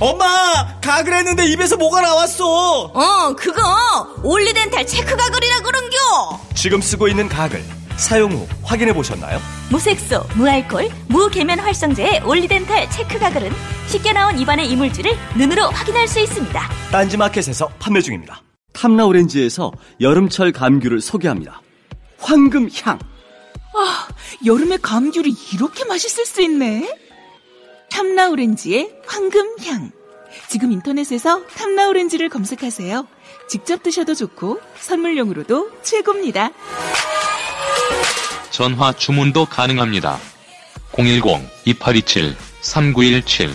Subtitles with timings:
[0.00, 3.62] 엄마 가글 했는데 입에서 뭐가 나왔어 어, 그거
[4.22, 5.96] 올리덴탈 체크 가글이라 그런겨.
[6.54, 7.62] 지금 쓰고 있는 가글
[7.96, 9.40] 사용 후 확인해 보셨나요?
[9.70, 13.50] 무색소, 무알콜, 무계면 활성제의 올리덴탈 체크 가글은
[13.86, 21.00] 쉽게 나온 입안의 이물질을 눈으로 확인할 수 있습니다 딴지마켓에서 판매 중입니다 탐라 오렌지에서 여름철 감귤을
[21.00, 21.60] 소개합니다.
[22.20, 22.98] 황금향.
[24.46, 26.88] 여름에 감귤이 이렇게 맛있을 수 있네.
[27.90, 29.90] 탐라오렌지의 황금향.
[30.48, 33.06] 지금 인터넷에서 탐라오렌지를 검색하세요.
[33.48, 36.50] 직접 드셔도 좋고 선물용으로도 최고입니다.
[38.50, 40.18] 전화 주문도 가능합니다.
[40.92, 43.50] 010-2827-3917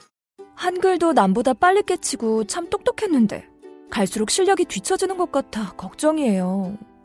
[0.54, 3.46] 한글도 남보다 빨리 깨치고 참 똑똑했는데
[3.90, 6.78] 갈수록 실력이 뒤처지는 것 같아 걱정이에요.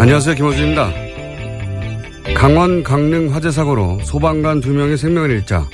[0.00, 0.34] 안녕하세요.
[0.36, 0.90] 김호준입니다.
[2.34, 5.68] 강원 강릉 화재 사고로 소방관 두 명의 생명을 잃자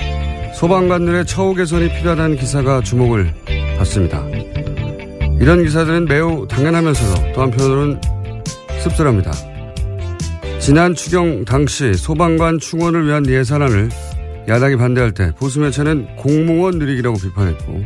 [0.55, 3.35] 소방관들의 처우 개선이 필요하다는 기사가 주목을
[3.77, 4.25] 받습니다.
[5.41, 8.01] 이런 기사들은 매우 당연하면서도 또 한편으로는
[8.83, 9.33] 씁쓸합니다.
[10.61, 13.91] 지난 추경 당시 소방관 충원을 위한 예산안을
[14.49, 17.83] 야당이 반대할 때 보수 매체는 공무원 누리기라고 비판했고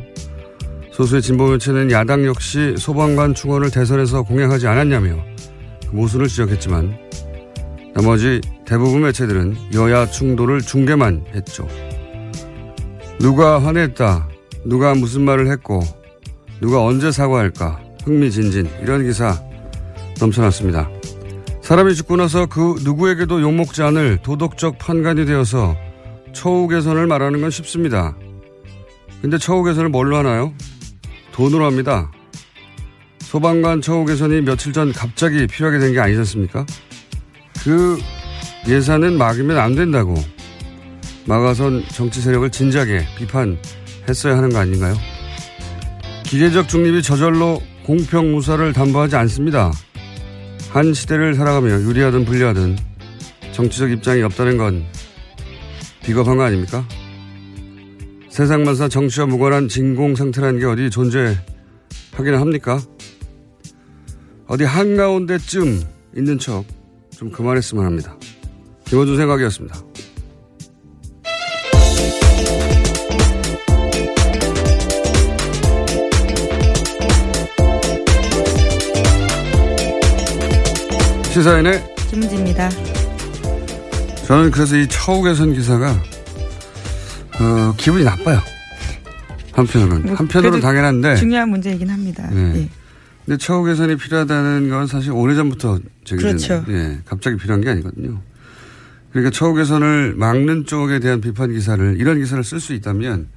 [0.93, 5.17] 소수의 진보 매체는 야당 역시 소방관 충원을 대선에서 공약하지 않았냐며
[5.91, 6.97] 모순을 지적했지만
[7.95, 11.67] 나머지 대부분 매체들은 여야 충돌을 중계만 했죠.
[13.19, 14.29] 누가 화냈다,
[14.65, 15.81] 누가 무슨 말을 했고,
[16.61, 19.41] 누가 언제 사과할까, 흥미진진, 이런 기사
[20.21, 20.89] 넘쳐났습니다.
[21.63, 25.77] 사람이 죽고 나서 그 누구에게도 욕먹지 않을 도덕적 판관이 되어서
[26.33, 28.17] 처우 개선을 말하는 건 쉽습니다.
[29.21, 30.53] 근데 처우 개선을 뭘로 하나요?
[31.33, 32.11] 돈으로 합니다.
[33.21, 36.65] 소방관 처우 개선이 며칠 전 갑자기 필요하게 된 게 아니지 않습니까?
[37.63, 37.99] 그
[38.67, 40.15] 예산은 막으면 안 된다고
[41.29, 44.95] 막아선 정치 세력을 진작에 비판했어야 하는 거 아닌가요?
[46.25, 49.71] 기계적 중립이 저절로 공평 무사를 담보하지 않습니다.
[50.71, 52.79] 한 시대를 살아가며 유리하든 불리하든
[53.53, 54.87] 정치적 입장이 없다는 건
[56.03, 56.89] 비겁한 거 아닙니까?
[58.31, 62.81] 세상 만사 정치와 무관한 진공 상태라는 게 어디 존재하기는 합니까?
[64.47, 65.83] 어디 한가운데쯤
[66.17, 66.65] 있는 척
[67.11, 68.17] 좀 그만했으면 합니다.
[68.85, 69.88] 김호준 생각이었습니다.
[81.39, 82.69] 시사인의 김은지입니다.
[84.27, 85.93] 저는 그래서 이 처우 개선 기사가
[87.41, 88.41] 어, 기분이 나빠요.
[89.53, 92.29] 한편으로는 뭐, 한편으로는 당연한데 중요한 문제이긴 합니다.
[92.33, 92.55] 네.
[92.57, 92.69] 예.
[93.25, 96.65] 근데 처우 개선이 필요하다는 건 사실 오래전부터 제기된 그렇죠.
[96.71, 98.21] 예, 갑자기 필요한 게 아니거든요.
[99.13, 103.29] 그러니까 처우 개선을 막는 쪽에 대한 비판 기사를 이런 기사를 쓸 수 있다면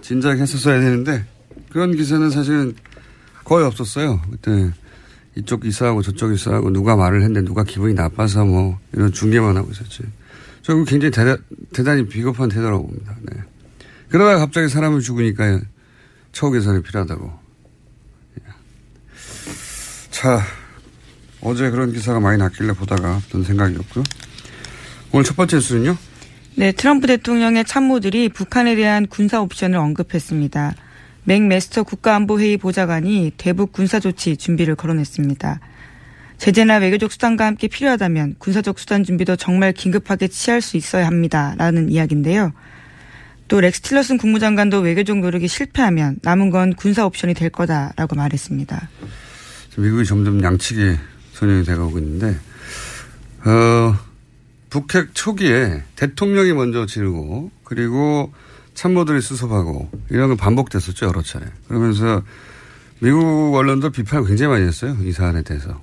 [0.00, 1.26] 진작 했었어야 되는데
[1.70, 2.74] 그런 기사는 사실은
[3.44, 4.22] 거의 없었어요.
[4.30, 4.72] 그때
[5.36, 10.02] 이쪽 기사하고 저쪽 기사하고 누가 말을 했는데 누가 기분이 나빠서 뭐 이런 중계만 하고 있었지.
[10.62, 11.36] 저는 굉장히 대다,
[11.72, 13.16] 대단히 비겁한 태도라고 봅니다.
[13.22, 13.40] 네.
[14.08, 15.60] 그러다가 갑자기 사람을 죽으니까
[16.32, 17.32] 처우 개선이 필요하다고.
[18.40, 18.44] 예.
[20.10, 20.42] 자,
[21.40, 24.04] 어제 그런 기사가 많이 났길래 보다가 어떤 생각이었고요.
[25.12, 25.96] 오늘 첫 번째 뉴스는요?
[26.56, 30.74] 네, 트럼프 대통령의 참모들이 북한에 대한 군사 옵션을 언급했습니다.
[31.24, 35.60] 맥메스터 국가안보회의 보좌관이 대북 군사조치 준비를 거론했습니다.
[36.38, 41.54] 제재나 외교적 수단과 함께 필요하다면 군사적 수단 준비도 정말 긴급하게 취할 수 있어야 합니다.
[41.58, 42.52] 라는 이야기인데요.
[43.48, 48.88] 또 렉스 틸러슨 국무장관도 외교적 노력이 실패하면 남은 건 군사 옵션이 될 거다라고 말했습니다.
[49.76, 50.98] 미국이 점점 양측에
[51.34, 52.36] 전형이 돼가고 있는데,
[53.44, 53.96] 어,
[54.70, 58.32] 북핵 초기에 대통령이 먼저 지르고, 그리고
[58.74, 61.46] 참모들이 수습하고, 이런 건 반복됐었죠, 여러 차례.
[61.68, 62.22] 그러면서
[63.00, 65.80] 미국 언론도 비판을 굉장히 많이 했어요, 이 사안에 대해서.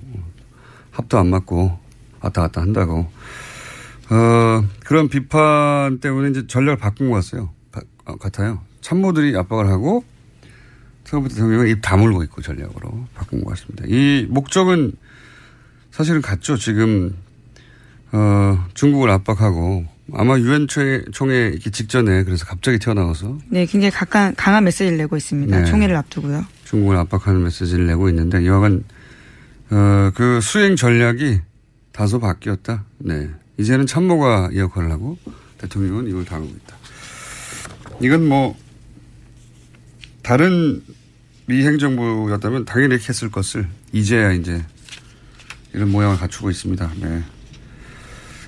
[0.90, 1.78] 합도 안 맞고,
[2.20, 3.10] 왔다 갔다 한다고.
[4.10, 7.50] 어, 그런 비판 때문에 이제 전략을 바꾼 것 같아요.
[8.06, 8.60] 어, 같아요.
[8.80, 10.04] 참모들이 압박을 하고,
[11.08, 13.84] 트럼프 대통령은 입 다물고 있고 전략으로 바꾼 것 같습니다.
[13.88, 14.92] 이 목적은
[15.90, 16.58] 사실은 같죠.
[16.58, 17.16] 지금
[18.12, 24.64] 어, 중국을 압박하고 아마 유엔 총회 있기 직전에 그래서 갑자기 튀어나와서 네, 굉장히 강한, 강한
[24.64, 25.58] 메시지를 내고 있습니다.
[25.58, 25.64] 네.
[25.64, 26.44] 총회를 앞두고요.
[26.64, 28.84] 중국을 압박하는 메시지를 내고 있는데 이와간
[29.70, 31.40] 어, 그 수행 전략이
[31.92, 32.84] 다소 바뀌었다.
[32.98, 33.28] 네.
[33.58, 35.18] 이제는 참모가 이 역할을 하고
[35.58, 36.76] 대통령은 이걸 다루고 있다.
[38.00, 38.56] 이건 뭐
[40.22, 40.82] 다른
[41.46, 44.64] 미 행정부였다면 당연히 이렇게 했을 것을 이제야 이제
[45.74, 46.92] 이런 모양을 갖추고 있습니다.
[47.00, 47.22] 네.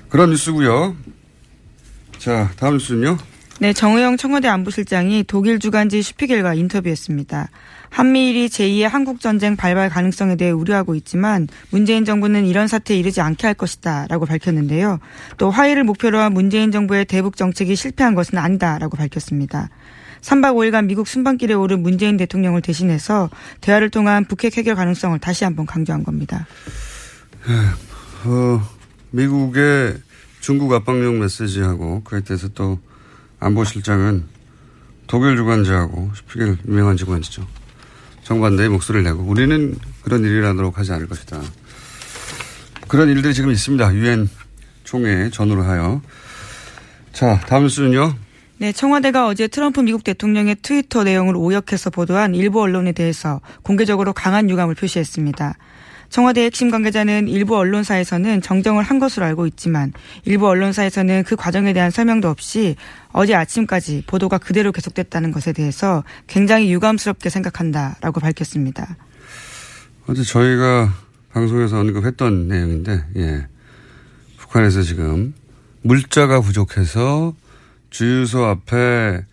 [0.09, 0.95] 그런 뉴스고요.
[2.21, 3.17] 자, 다음 뉴스는요.
[3.61, 7.49] 네, 정의영 청와대 안보실장이 독일 주간지 슈피겔과 인터뷰했습니다.
[7.89, 13.55] 한미일이 제2의 한국전쟁 발발 가능성에 대해 우려하고 있지만 문재인 정부는 이런 사태에 이르지 않게 할
[13.55, 14.99] 것이다 라고 밝혔는데요.
[15.39, 19.69] 또 화해를 목표로 한 문재인 정부의 대북 정책이 실패한 것은 아니다 라고 밝혔습니다.
[20.21, 23.31] 3박 5일간 미국 순방길에 오른 문재인 대통령을 대신해서
[23.61, 26.45] 대화를 통한 북핵 해결 가능성을 다시 한번 강조한 겁니다.
[28.25, 28.61] 어,
[29.09, 29.97] 미국의
[30.41, 32.79] 중국 압박용 메시지하고 그에 대해서 또
[33.39, 34.25] 안보실장은
[35.07, 37.47] 독일 주관자하고 스피겔 유명한 주관지죠.
[38.23, 41.41] 정반대의 목소리를 내고 우리는 그런 일이라도록 하지 않을 것이다.
[42.87, 43.93] 그런 일들이 지금 있습니다.
[43.93, 44.29] 유엔
[44.83, 46.01] 총회 전후로 하여.
[47.13, 48.15] 자, 다음 수는요.
[48.57, 54.49] 네, 청와대가 어제 트럼프 미국 대통령의 트위터 내용을 오역해서 보도한 일부 언론에 대해서 공개적으로 강한
[54.49, 55.55] 유감을 표시했습니다.
[56.11, 59.93] 청와대 핵심 관계자는 일부 언론사에서는 정정을 한 것으로 알고 있지만
[60.25, 62.75] 일부 언론사에서는 그 과정에 대한 설명도 없이
[63.13, 68.97] 어제 아침까지 보도가 그대로 계속됐다는 것에 대해서 굉장히 유감스럽게 생각한다라고 밝혔습니다.
[70.07, 70.93] 어제 저희가
[71.31, 73.47] 방송에서 언급했던 내용인데, 예.
[74.37, 75.33] 북한에서 지금
[75.81, 77.33] 물자가 부족해서
[77.89, 79.23] 주유소 앞에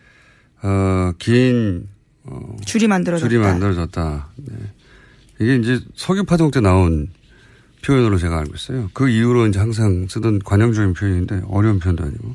[0.63, 1.89] 어, 긴
[2.23, 3.29] 어, 줄이 만들어졌다.
[3.29, 4.29] 줄이 만들어졌다.
[4.37, 4.57] 네.
[5.41, 7.09] 이게 이제 석유 파동 때 나온
[7.85, 8.91] 표현으로 제가 알고 있어요.
[8.93, 12.35] 그 이후로 이제 항상 쓰던 관용적인 표현인데 어려운 표현도 아니고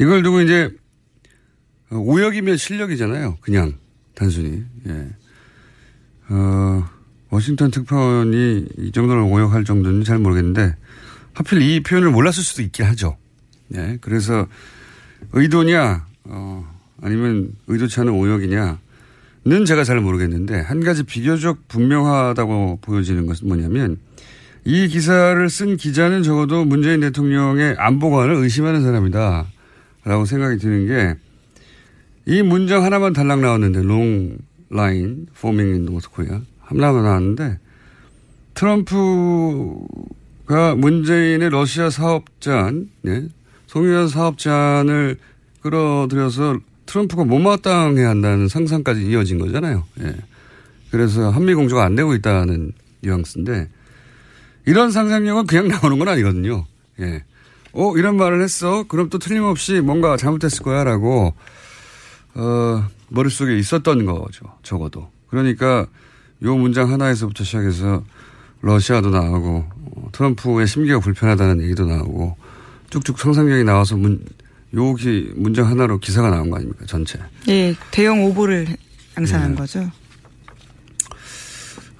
[0.00, 0.70] 이걸 두고 이제
[1.90, 3.38] 오역이면 실력이잖아요.
[3.40, 3.74] 그냥
[4.14, 5.08] 단순히 예.
[6.28, 6.88] 어,
[7.30, 10.76] 워싱턴 특파원이 이 정도로 오역할 정도는 잘 모르겠는데
[11.34, 13.16] 하필 이 표현을 몰랐을 수도 있긴 하죠.
[13.74, 13.98] 예.
[14.00, 14.46] 그래서
[15.32, 18.78] 의도냐, 어, 아니면 의도치 않은 오역이냐
[19.44, 23.98] 는 제가 잘 모르겠는데 한 가지 비교적 분명하다고 보여지는 것은 뭐냐면
[24.64, 29.46] 이 기사를 쓴 기자는 적어도 문재인 대통령의 안보관을 의심하는 사람이다.
[30.04, 31.32] 라고 생각이 드는 게
[32.26, 34.38] 이 문장 하나만 달랑 나왔는데 long
[34.70, 37.58] line forming in North Korea 하나만 나왔는데
[38.54, 39.76] 트럼프가
[40.76, 43.26] 문재인의 러시아 사업잔 예,
[43.66, 45.16] 송유한 사업장을
[45.62, 46.58] 끌어들여서
[46.92, 49.84] 트럼프가 못마땅해 한다는 상상까지 이어진 거잖아요.
[50.02, 50.14] 예.
[50.90, 53.70] 그래서 한미 공조가 안 되고 있다는 뉘앙스인데
[54.66, 56.66] 이런 상상력은 그냥 나오는 건 아니거든요.
[57.00, 57.24] 예.
[57.72, 58.82] 어, 이런 말을 했어.
[58.82, 61.32] 그럼 또 틀림없이 뭔가 잘못했을 거야 라고,
[62.34, 64.44] 어, 머릿속에 있었던 거죠.
[64.62, 65.08] 적어도.
[65.30, 65.86] 그러니까
[66.42, 68.04] 요 문장 하나에서부터 시작해서
[68.60, 69.64] 러시아도 나오고,
[69.96, 72.36] 어, 트럼프의 심기가 불편하다는 얘기도 나오고,
[72.90, 74.22] 쭉쭉 상상력이 나와서 문,
[74.74, 77.18] 요기 문장 하나로 기사가 나온 거 아닙니까 전체.
[77.48, 78.66] 예, 대형 오보를
[79.16, 79.54] 양산한 예.
[79.54, 79.90] 거죠.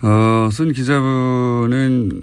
[0.02, 2.22] 어, 쓴 기자분은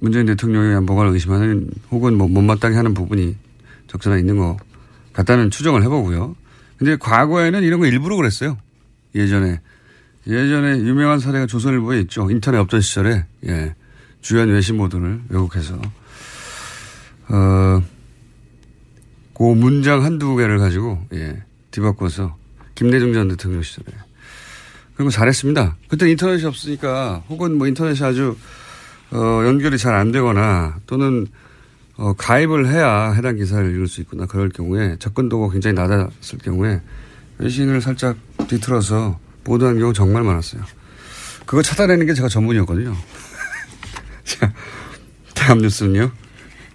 [0.00, 3.36] 문재인 대통령의 안보관을 의심하는 혹은 뭐 못마땅해 하는 부분이
[3.88, 4.56] 적절하 있는 것
[5.12, 6.36] 같다는 추정을 해보고요.
[6.78, 8.56] 근데 과거에는 이런 거 일부러 그랬어요.
[9.14, 9.60] 예전에.
[10.26, 12.30] 예전에 유명한 사례가 조선일보에 있죠.
[12.30, 13.74] 인터넷 없던 시절에, 예.
[14.20, 15.80] 주연 외신 모드를 왜곡해서.
[17.28, 17.82] 어,
[19.38, 22.36] 그 문장 한두 개를 가지고, 예, 뒤바꿔서
[22.74, 23.86] 김대중 전 대통령 시절에.
[24.96, 25.76] 그리고 잘했습니다.
[25.88, 28.36] 그때 인터넷이 없으니까 혹은 뭐 인터넷이 아주,
[29.12, 31.28] 어, 연결이 잘 안 되거나 또는
[31.96, 34.26] 어, 가입을 해야 해당 기사를 읽을 수 있구나.
[34.26, 36.80] 그럴 경우에 접근도가 굉장히 낮았을 경우에
[37.38, 38.16] 외신을 살짝
[38.48, 40.62] 뒤틀어서 보도한 경우 정말 많았어요.
[41.46, 42.94] 그거 찾아내는 게 제가 전문이었거든요.
[44.24, 44.52] 자,
[45.34, 46.10] 다음 뉴스는요.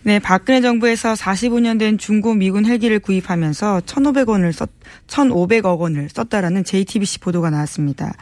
[0.05, 4.69] 네, 박근혜 정부에서 45년 된 중고 미군 헬기를 구입하면서 1,500원을 썼,
[5.07, 8.13] 1,500억 원을 썼다라는 JTBC 보도가 나왔습니다.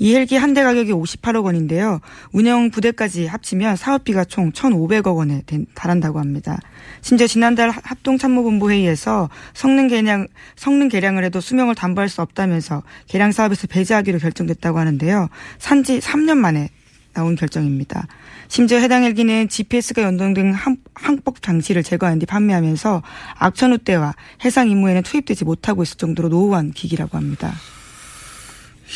[0.00, 2.00] 이 헬기 한 대 가격이 58억 원인데요.
[2.32, 5.42] 운영 부대까지 합치면 사업비가 총 1,500억 원에
[5.74, 6.58] 달한다고 합니다.
[7.00, 13.68] 심지어 지난달 합동참모본부 회의에서 성능 개량 성능 개량을 해도 수명을 담보할 수 없다면서 개량 사업에서
[13.68, 15.28] 배제하기로 결정됐다고 하는데요.
[15.58, 16.70] 산지 3년 만에
[17.12, 18.06] 나온 결정입니다.
[18.50, 20.52] 심지어 해당 헬기는 GPS가 연동된
[20.94, 23.00] 항법 장치를 제거한 뒤 판매하면서
[23.38, 27.54] 악천 후대와 해상 임무에는 투입되지 못하고 있을 정도로 노후한 기기라고 합니다.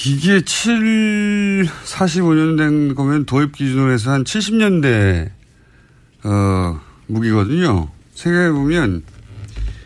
[0.07, 5.31] 이게 7, 45년 된 거면 도입 기준으로 해서 한 70년대,
[6.25, 7.91] 어, 무기거든요.
[8.13, 9.05] 생각해 보면,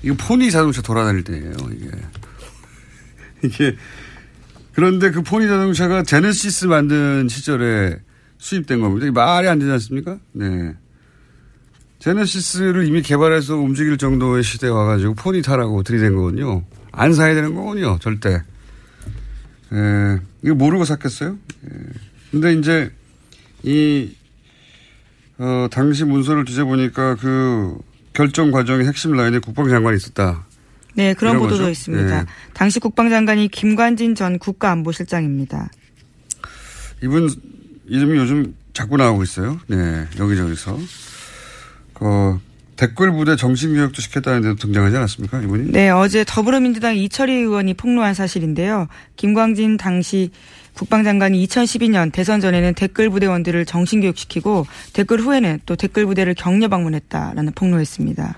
[0.02, 1.90] 이거 포니 자동차 돌아다닐 때예요 이게.
[3.44, 3.76] 이게,
[4.72, 7.98] 그런데 그 포니 자동차가 제네시스 만든 시절에
[8.38, 9.06] 수입된 겁니다.
[9.06, 10.18] 이게 말이 안 되지 않습니까?
[10.32, 10.74] 네.
[11.98, 16.64] 제네시스를 이미 개발해서 움직일 정도의 시대에 와가지고 포니 타라고 들이댄 거거든요.
[16.92, 18.42] 안 사야 되는 거군요, 절대.
[19.72, 21.36] 예, 이거 모르고 샀겠어요?
[21.64, 21.70] 예.
[22.30, 22.92] 근데 이제,
[23.62, 24.14] 이,
[25.38, 27.76] 어, 당시 문서를 뒤져보니까 그
[28.12, 30.46] 결정 과정의 핵심 라인에 국방장관이 있었다.
[30.94, 31.70] 네, 그런 보도도 거죠?
[31.70, 32.20] 있습니다.
[32.20, 32.24] 예.
[32.54, 35.70] 당시 국방장관이 김관진 전 국가안보실장입니다.
[37.02, 37.28] 이분
[37.88, 39.58] 이름이 요즘 자꾸 나오고 있어요.
[39.66, 40.78] 네, 여기저기서.
[41.94, 42.38] 그,
[42.76, 45.42] 댓글 부대 정신교육도 시켰다는 데도 등장하지 않았습니까?
[45.42, 45.72] 이분이?
[45.72, 48.86] 네, 어제 더불어민주당 이철희 의원이 폭로한 사실인데요.
[49.16, 50.30] 김광진 당시
[50.74, 58.36] 국방장관이 2012년 대선 전에는 댓글 부대원들을 정신교육시키고 댓글 후에는 또 댓글 부대를 격려 방문했다라는 폭로했습니다.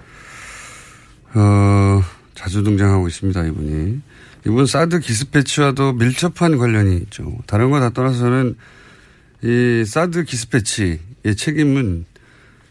[1.34, 2.02] 어,
[2.34, 4.00] 자주 등장하고 있습니다, 이분이.
[4.46, 7.30] 이분 사드 기습 배치와도 밀접한 관련이 있죠.
[7.46, 8.56] 다른 거 다 떠나서는
[9.42, 12.04] 이 사드 기습배치의 책임은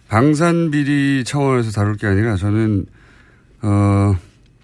[0.08, 2.86] 방산 비리 차원에서 다룰 게 아니라 저는
[3.62, 4.16] 어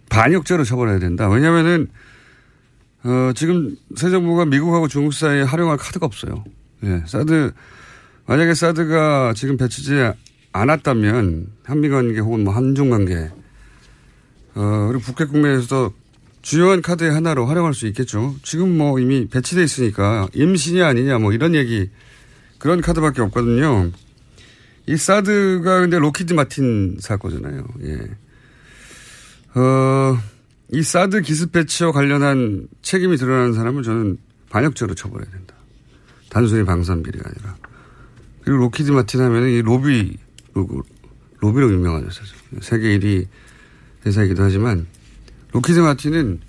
[0.10, 1.28] 반역죄로 처벌해야 된다.
[1.30, 1.88] 왜냐하면은
[3.04, 6.44] 어 지금 새 정부가 미국하고 중국 사이에 활용할 카드가 없어요.
[6.84, 7.52] 예, 사드
[8.28, 10.12] 만약에 사드가 지금 배치지
[10.52, 13.30] 않았다면 한미 관계 혹은 뭐 한중 관계
[14.56, 15.94] 어 그리고 북핵 국면에서도
[16.46, 18.36] 주요한 카드의 하나로 활용할 수 있겠죠.
[18.44, 21.90] 지금 뭐 이미 배치돼 있으니까 임신이 아니냐 뭐 이런 얘기
[22.60, 23.90] 그런 카드밖에 없거든요.
[24.86, 27.66] 이 사드가 근데 록히드 마틴 사 거잖아요.
[27.82, 29.60] 예.
[29.60, 30.20] 어,
[30.72, 34.18] 이 사드 기습 배치와 관련한 책임이 드러나는 사람은 저는
[34.52, 35.56] 반역죄로 처벌해야 된다.
[36.30, 37.58] 단순히 방산비리가 아니라.
[38.44, 40.16] 그리고 록히드 마틴 하면은 이 로비,
[41.40, 42.10] 로비로 유명하죠.
[42.62, 43.26] 세계 1위
[44.06, 44.86] 회사이기도 하지만
[45.56, 46.42] 록히드 마틴은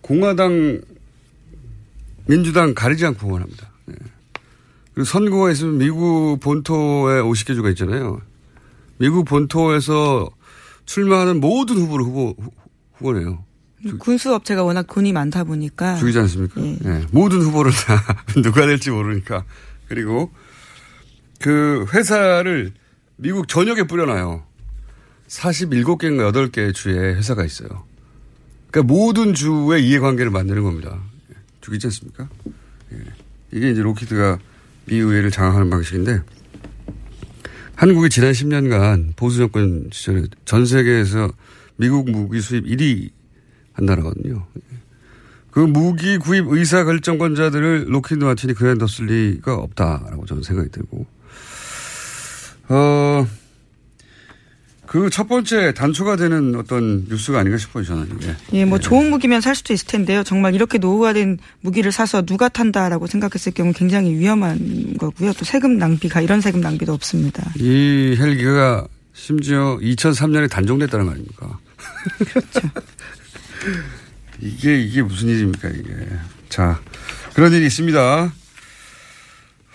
[0.00, 0.80] 공화당,
[2.26, 3.68] 민주당 가리지 않고 응원합니다.
[4.94, 8.20] 그리고 선거가 있으면 미국 본토에 50개 주가 있잖아요.
[8.98, 10.30] 미국 본토에서
[10.86, 12.36] 출마하는 모든 후보를 후보,
[12.92, 13.44] 후보네요.
[13.98, 15.96] 군수업체가 워낙 돈이 많다 보니까.
[15.96, 16.60] 죽이지 않습니까?
[16.62, 16.78] 예.
[16.80, 17.06] 네.
[17.10, 18.00] 모든 후보를 다
[18.40, 19.44] 누가 될지 모르니까.
[19.88, 20.30] 그리고
[21.40, 22.72] 그 회사를
[23.16, 24.44] 미국 전역에 뿌려놔요.
[25.26, 27.84] 47개인가 8개 주에 회사가 있어요.
[28.74, 31.00] 그러니까 모든 주의 이해관계를 만드는 겁니다.
[31.60, 32.28] 죽이지 않습니까?
[32.92, 32.98] 예.
[33.52, 34.40] 이게 이제 로키드가
[34.86, 36.20] 미 의회를 장악하는 방식인데
[37.76, 41.30] 한국이 지난 10년간 보수 정권 시절에 전 세계에서
[41.76, 43.10] 미국 무기 수입 1위
[43.74, 44.44] 한 나라거든요.
[45.52, 51.06] 그 무기 구입 의사 결정권자들을 로키드 마틴이 그냥 뒀을 리가 없다라고 저는 생각이 들고,
[52.70, 53.26] 어,
[54.94, 58.36] 그 첫 번째 단초가 되는 어떤 뉴스가 아닌가 싶어요, 저는 이게.
[58.52, 58.84] 예, 뭐 네.
[58.84, 60.22] 좋은 무기면 살 수도 있을 텐데요.
[60.22, 65.32] 정말 이렇게 노후화된 무기를 사서 누가 탄다라고 생각했을 경우 굉장히 위험한 거고요.
[65.32, 67.42] 또 세금 낭비가 이런 세금 낭비도 없습니다.
[67.56, 71.58] 이 헬기가 심지어 2003년에 단종됐다는 거 아닙니까?
[72.30, 72.70] 그렇죠.
[74.38, 75.90] 이게 이게 무슨 일입니까, 이게.
[76.48, 76.80] 자,
[77.34, 78.32] 그런 일이 있습니다.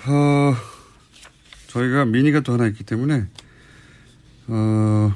[0.05, 0.55] 어,
[1.67, 3.25] 저희가 미니가 또 하나 있기 때문에
[4.50, 5.13] 어,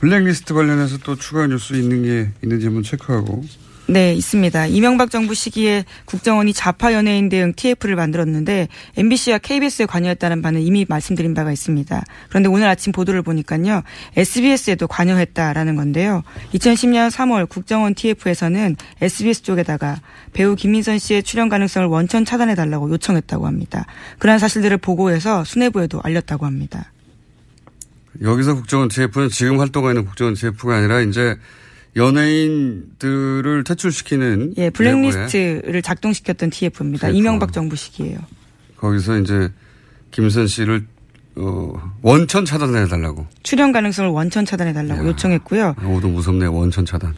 [0.00, 3.44] 블랙리스트 관련해서 또 추가 뉴스 있는 게 있는지 한번 체크하고.
[3.90, 4.66] 네, 있습니다.
[4.66, 11.34] 이명박 정부 시기에 국정원이 좌파 연예인 대응 TF를 만들었는데 MBC와 KBS에 관여했다는 바는 이미 말씀드린
[11.34, 12.04] 바가 있습니다.
[12.28, 13.82] 그런데 오늘 아침 보도를 보니까요.
[14.16, 16.22] SBS에도 관여했다라는 건데요.
[16.54, 20.00] 2010년 3월 국정원 TF에서는 SBS 쪽에다가
[20.32, 23.86] 배우 김민선 씨의 출연 가능성을 원천 차단해 달라고 요청했다고 합니다.
[24.20, 26.92] 그러한 사실들을 보고해서 수뇌부에도 알렸다고 합니다.
[28.20, 31.36] 여기서 국정원 TF는 지금 활동하고 있는 국정원 TF가 아니라 이제
[31.96, 37.08] 연예인들을 퇴출시키는 예, 블랙리스트를 작동시켰던 TF입니다.
[37.08, 37.16] TF.
[37.16, 38.18] 이명박 정부 시기예요.
[38.76, 39.50] 거기서 이제
[40.10, 40.86] 김선 씨를
[41.36, 43.26] 어, 원천 차단해 달라고.
[43.42, 45.76] 출연 가능성을 원천 차단해 달라고 요청했고요.
[45.84, 47.14] 오도 무섭네 원천 차단.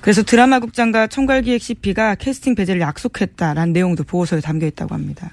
[0.00, 5.30] 그래서 드라마 국장과 총괄기획 CP가 캐스팅 배제를 약속했다라는 내용도 보고서에 담겨 있다고 합니다.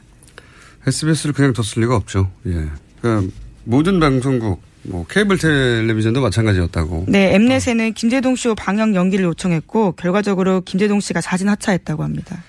[0.86, 2.32] SBS를 그냥 뒀을 리가 없죠.
[2.46, 2.68] 예.
[3.02, 7.06] 그러니까 모든 방송국, 뭐 케이블 텔레비전도 마찬가지였다고.
[7.10, 12.44] 네, 엠넷에는 김제동 쇼 방영 연기를 요청했고 결과적으로 김제동 씨가 자진 하차했다고 합니다.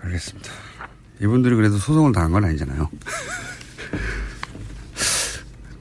[0.00, 0.50] 알겠습니다.
[1.22, 2.90] 이분들이 그래도 소송을 당한 건 아니잖아요.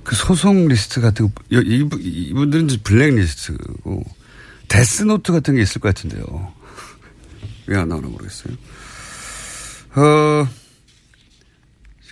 [0.04, 4.04] 그 소송 리스트 같은 거, 여- 이분- 이분들은 블랙 리스트고,
[4.68, 6.54] 데스노트 같은 게 있을 것 같은데요.
[7.68, 8.54] 왜 안 나오나 모르겠어요.
[9.96, 10.48] 어,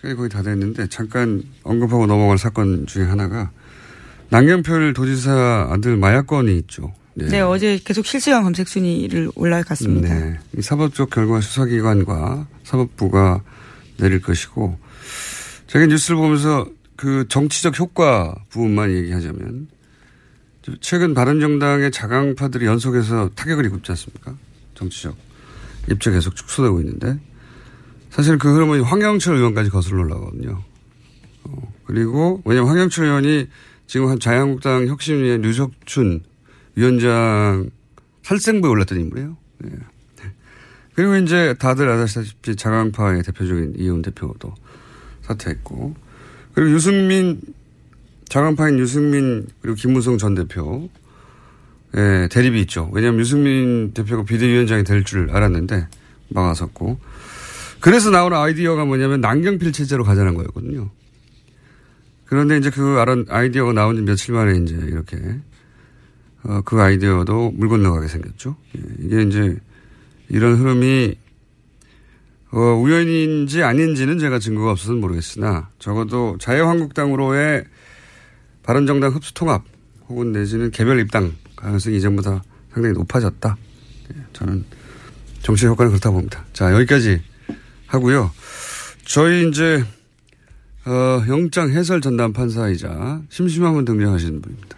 [0.02, 3.52] 시간이 거의 다 됐는데, 잠깐 언급하고 넘어갈 사건 중에 하나가,
[4.30, 6.92] 남경필 도지사 아들 마약건이 있죠.
[7.14, 10.14] 네, 어제 계속 실시간 검색 순위를 올라갔습니다.
[10.14, 10.40] 네.
[10.58, 13.44] 이 사법적 결과 수사기관과 사법부가
[13.98, 14.80] 내릴 것이고,
[15.68, 16.66] 제가 뉴스를 보면서
[16.96, 19.68] 그 정치적 효과 부분만 얘기하자면,
[20.80, 24.36] 최근 바른정당의 자강파들이 연속해서 타격을 입지 않습니까?
[24.74, 25.16] 정치적
[25.92, 27.20] 입장 계속 축소되고 있는데,
[28.12, 30.62] 사실 그 흐름은 황영철 의원까지 거슬러 올라가거든요.
[31.46, 33.48] 어, 그리고, 왜냐면 황영철 의원이
[33.88, 36.22] 지금 한 자유한국당 혁신위의 류석춘
[36.76, 37.70] 위원장
[38.24, 39.36] 살생부에 올랐던 인물이에요.
[39.66, 39.70] 예.
[40.94, 44.54] 그리고 이제 다들 아시다시피 자강파의 대표적인 이훈 대표도
[45.22, 45.96] 사퇴했고,
[46.54, 47.42] 그리고 유승민,
[48.28, 50.90] 자강파인 유승민, 그리고 김무성 전 대표,
[51.96, 52.90] 예, 대립이 있죠.
[52.94, 55.88] 왜냐하면 유승민 대표가 비대위원장이 될 줄 알았는데
[56.30, 57.00] 막아섰고,
[57.82, 60.90] 그래서 나오는 아이디어가 뭐냐면 남경필 체제로 가자는 거였거든요.
[62.26, 65.18] 그런데 이제 그 아이디어가 나온 지 며칠 만에 이제 이렇게
[66.44, 68.56] 어, 그 아이디어도 물 건너가게 생겼죠.
[68.78, 69.58] 예, 이게 이제
[70.30, 71.16] 이런 흐름이
[72.52, 77.66] 어, 우연인지 아닌지는 제가 증거가 없어서 모르겠으나 적어도 자유한국당으로의
[78.64, 79.64] 바른정당 흡수통합
[80.08, 83.58] 혹은 내지는 개별 입당 가능성이 이전보다 상당히 높아졌다.
[84.14, 84.64] 예, 저는
[85.42, 86.46] 정치 효과는 그렇다고 봅니다.
[86.54, 87.22] 자 여기까지
[87.92, 88.32] 하고요.
[89.06, 89.84] 저희 이제
[90.86, 94.78] 어, 영장 해설 전담 판사이자 심심하면 등장하시는 분입니다.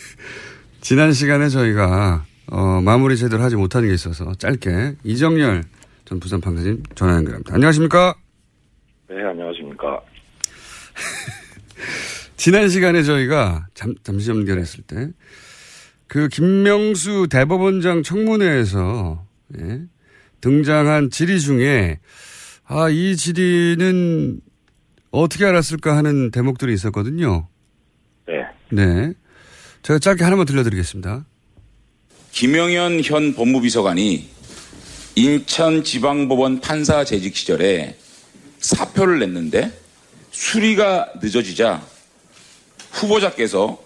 [0.80, 5.64] 지난 시간에 저희가 어, 마무리 제대로 하지 못한 게 있어서 짧게 이정열
[6.04, 7.54] 전 부산 판사님 전화 연결합니다.
[7.54, 8.14] 안녕하십니까?
[9.08, 10.00] 네, 안녕하십니까.
[12.36, 15.10] 지난 시간에 저희가 잠, 잠시 연결했을 때
[16.14, 19.26] 그 김명수 대법원장 청문회에서
[19.58, 19.80] 예,
[20.44, 22.00] 등장한 질의 중에
[22.66, 24.40] 아, 이 질의는
[25.10, 27.48] 어떻게 알았을까 하는 대목들이 있었거든요.
[28.26, 28.44] 네.
[28.70, 29.14] 네.
[29.82, 31.24] 제가 짧게 하나만 들려드리겠습니다.
[32.32, 34.28] 김영현 현 법무비서관이
[35.14, 37.96] 인천지방법원 판사 재직 시절에
[38.58, 39.72] 사표를 냈는데
[40.30, 41.82] 수리가 늦어지자
[42.90, 43.82] 후보자께서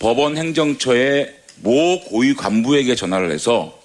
[0.00, 3.79] 법원 행정처의 모 고위 간부에게 전화를 해서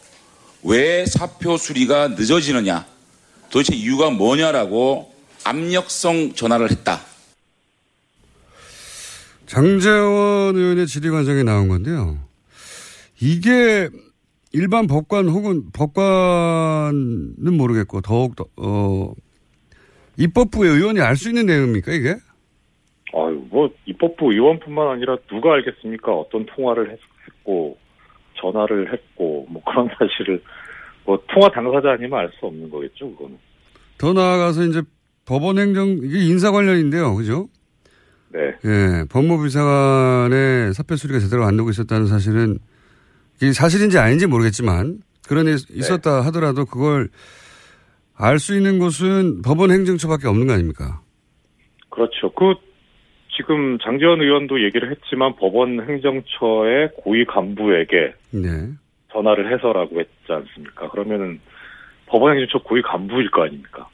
[0.68, 2.86] 왜 사표 수리가 늦어지느냐
[3.52, 5.14] 도대체 이유가 뭐냐라고
[5.46, 7.00] 압력성 전화를 했다.
[9.46, 12.18] 장재원 의원의 질의 과정에 나온 건데요.
[13.22, 13.90] 이게
[14.52, 19.14] 일반 법관 혹은 법관은 모르겠고 더욱 더, 어,
[20.18, 22.16] 입법부의 의원이 알 수 있는 내용입니까 이게?
[23.14, 26.12] 아유, 뭐, 입법부 의원뿐만 아니라 누가 알겠습니까?
[26.12, 27.78] 어떤 통화를 했- 했고,
[28.42, 30.42] 전화를 했고, 뭐 그런 사실을,
[31.06, 33.38] 뭐, 통화 당사자 아니면 알 수 없는 거겠죠, 그거는.
[33.98, 34.82] 더 나아가서 이제
[35.26, 37.48] 법원 행정 이게 인사 관련인데요, 그죠?
[38.30, 38.40] 네.
[38.66, 42.58] 예, 법무비서관의 사표 수리가 제대로 안 되고 있었다는 사실은
[43.38, 47.10] 이게 사실인지 아닌지 모르겠지만 그런 일 있었다 하더라도 그걸
[48.18, 51.02] 알 수 있는 곳은 법원 행정처밖에 없는 거 아닙니까?
[51.90, 52.32] 그렇죠.
[52.34, 52.54] 그,
[53.38, 58.70] 지금 장재원 의원도 얘기를 했지만 법원 행정처의 고위 간부에게 네.
[59.12, 60.90] 전화를 해서라고 했지 않습니까?
[60.90, 61.40] 그러면은
[62.08, 63.88] 법원 행정처 고위 간부일 거 아닙니까?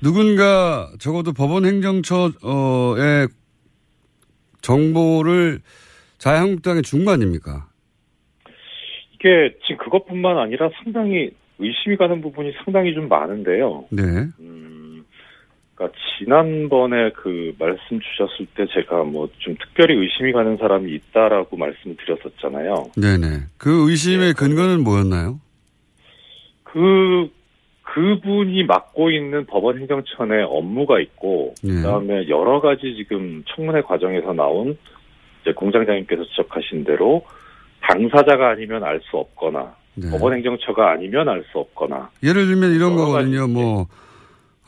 [0.00, 3.28] 누군가 적어도 법원 행정처의
[4.60, 5.58] 정보를
[6.18, 7.66] 자유한국당에 준 거 아닙니까?
[9.14, 13.86] 이게 지금 그것뿐만 아니라 상당히 의심이 가는 부분이 상당히 좀 많은데요.
[13.90, 14.02] 네.
[15.78, 22.90] 그러니까 지난번에 그 말씀 주셨을 때 제가 뭐 좀 특별히 의심이 가는 사람이 있다라고 말씀드렸었잖아요.
[22.96, 23.44] 네네.
[23.56, 25.38] 그 의심의 근거는 뭐였나요?
[26.64, 27.30] 그
[27.82, 31.68] 그분이 맡고 있는 법원 행정처 내 업무가 있고 예.
[31.72, 34.76] 그다음에 여러 가지 지금 청문회 과정에서 나온
[35.42, 37.24] 이제 공장장님께서 지적하신 대로
[37.82, 40.10] 당사자가 아니면 알 수 없거나 네.
[40.10, 43.46] 법원 행정처가 아니면 알 수 없거나 예를 들면 이런 거거든요.
[43.46, 43.86] 뭐,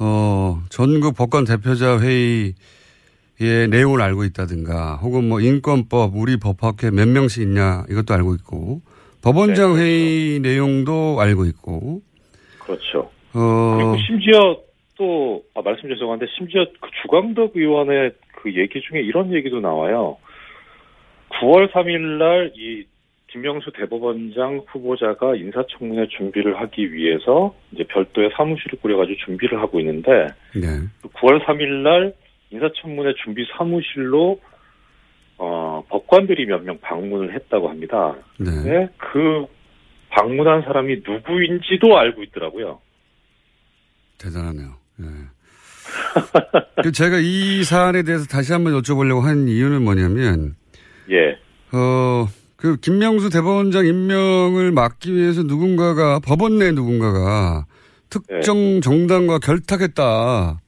[0.02, 7.42] 어, 전국 법관 대표자 회의의 내용을 알고 있다든가, 혹은 뭐 인권법, 우리 법학회 몇 명씩
[7.42, 8.80] 있냐, 이것도 알고 있고,
[9.22, 12.00] 법원장 네, 회의 내용도 알고 있고,
[12.60, 13.10] 그렇죠.
[13.34, 14.58] 어, 그리고 심지어
[14.96, 20.16] 또 아, 말씀 죄송한데 심지어 그 주광덕 의원의 그 얘기 중에 이런 얘기도 나와요.
[21.40, 22.84] 9월 3일 날 이
[23.32, 30.66] 김명수 대법원장 후보자가 인사청문회 준비를 하기 위해서 이제 별도의 사무실을 꾸려가지고 준비를 하고 있는데 네.
[31.02, 32.14] 9월 3일 날
[32.50, 34.40] 인사청문회 준비 사무실로
[35.38, 38.14] 어, 법관들이 몇 명 방문을 했다고 합니다.
[38.38, 38.88] 네.
[38.98, 39.46] 그
[40.10, 42.80] 방문한 사람이 누구인지도 알고 있더라고요.
[44.18, 44.74] 대단하네요.
[45.00, 45.04] 예.
[46.82, 50.56] 그 제가 이 사안에 대해서 다시 한번 여쭤보려고 한 이유는 뭐냐면,
[51.10, 51.38] 예.
[51.72, 52.26] 어,
[52.60, 57.64] 그 김명수 대법원장 임명을 막기 위해서 누군가가 법원 내 누군가가
[58.10, 58.80] 특정 네.
[58.80, 60.60] 정당과 결탁했다.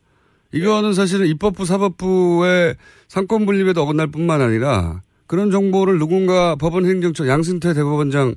[0.54, 2.76] 이거는 사실은 입법부 사법부의
[3.08, 8.36] 상권 분립에도 어긋날 뿐만 아니라 그런 정보를 누군가 법원 행정처 양승태 대법원장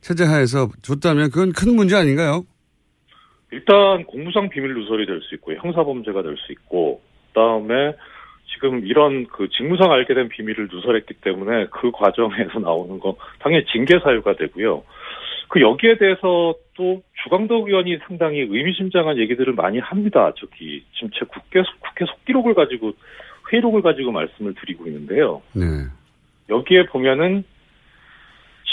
[0.00, 2.44] 체제 하에서 줬다면 그건 큰 문제 아닌가요?
[3.52, 7.94] 일단 공무상 비밀 누설이 될 수 있고 형사 범죄가 될 수 있고 그다음에
[8.52, 13.98] 지금 이런 그 직무상 알게 된 비밀을 누설했기 때문에 그 과정에서 나오는 거 당연히 징계
[13.98, 14.82] 사유가 되고요.
[15.48, 20.32] 그 여기에 대해서 또 주광덕 의원이 상당히 의미심장한 얘기들을 많이 합니다.
[20.36, 22.92] 저기 지금 제 국회 국회 속기록을 가지고
[23.52, 25.42] 회의록을 가지고 말씀을 드리고 있는데요.
[25.52, 25.64] 네.
[26.48, 27.44] 여기에 보면은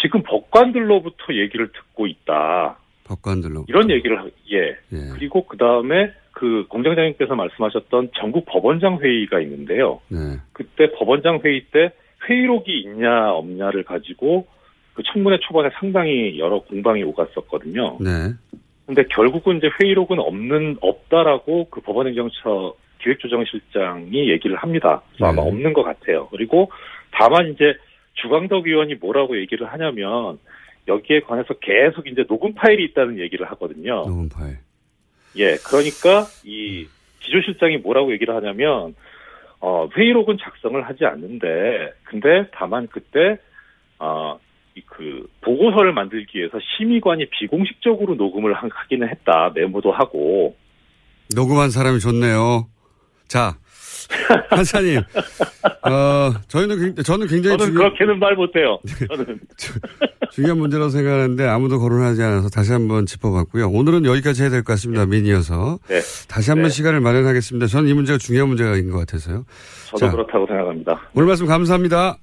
[0.02, 2.78] 지금 법관들로부터 얘기를 듣고 있다.
[3.08, 3.65] 법관들로.
[3.67, 4.76] 이런 얘기를 하, 예.
[4.91, 5.10] 예.
[5.13, 10.02] 그리고 그 다음에 그 공장장님께서 말씀하셨던 전국 법원장 회의가 있는데요.
[10.10, 10.38] 네.
[10.54, 11.91] 그때 법원장 회의 때
[12.30, 14.46] 회의록이 있냐 없냐를 가지고
[14.93, 17.98] 그 청문회 초반에 상당히 여러 공방이 오갔었거든요.
[18.00, 18.34] 네.
[18.86, 25.02] 근데 결국은 이제 회의록은 없는 없다라고 그 법원행정처 기획조정실장이 얘기를 합니다.
[25.10, 25.48] 그래서 아마 네.
[25.50, 26.28] 없는 것 같아요.
[26.32, 26.72] 그리고
[27.12, 27.76] 다만 이제
[28.13, 30.39] 주광덕 의원이 뭐라고 얘기를 하냐면
[30.88, 34.06] 여기에 관해서 계속 이제 녹음 파일이 있다는 얘기를 하거든요.
[34.06, 34.58] 녹음 파일.
[35.36, 36.88] 예, 그러니까 이
[37.19, 38.95] 기조실장이 뭐라고 얘기를 하냐면
[39.60, 43.38] 어, 회의록은 작성을 하지 않는데 근데 다만 그때
[44.00, 44.39] 어,
[44.76, 50.56] 이그 보고서를 만들기 위해서 심의관이 비공식적으로 녹음을 하- 하기는 했다 메모도 하고
[51.36, 52.67] 녹음한 사람이 좋네요.
[53.28, 53.58] 자,
[54.50, 55.00] 판사님,
[55.84, 58.80] 어, 저희는, 굉- 저는 굉장히 저는 중요, 그렇게는 말 못해요.
[59.10, 59.39] 저는
[60.32, 63.70] 중요한 문제라고 생각하는데 아무도 거론하지 않아서 다시 한번 짚어봤고요.
[63.70, 65.06] 오늘은 여기까지 해야 될 것 같습니다.
[65.06, 65.80] 미니어서.
[65.88, 66.00] 네.
[66.28, 66.70] 다시 한번 네.
[66.70, 67.67] 시간을 마련하겠습니다.
[67.67, 69.46] 저는 이 문제가 중요한 문제인 것 같아서요.
[69.88, 70.12] 저도 자.
[70.12, 71.10] 그렇다고 생각합니다.
[71.13, 72.17] 오늘 말씀 감사합니다.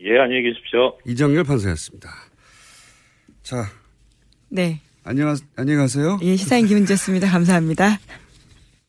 [0.00, 0.96] 예, 안녕히 계십시오.
[1.06, 2.08] 이정열 판사였습니다.
[3.42, 3.64] 자,
[4.48, 4.80] 네.
[5.04, 6.18] 안녕, 안녕히 가세요.
[6.22, 7.28] 예, 시사인 김은지였습니다.
[7.30, 7.98] 감사합니다.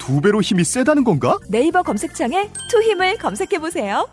[0.00, 1.38] 두 배로 힘이 세다는 건가?
[1.48, 4.08] 네이버 검색창에 투 힘을 검색해 보세요.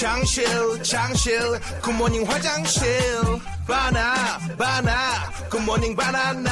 [0.00, 0.44] 장실
[0.82, 1.38] 장실
[1.82, 2.84] 굿모닝 화장실
[3.66, 6.50] 바나 바나 굿모닝 바나나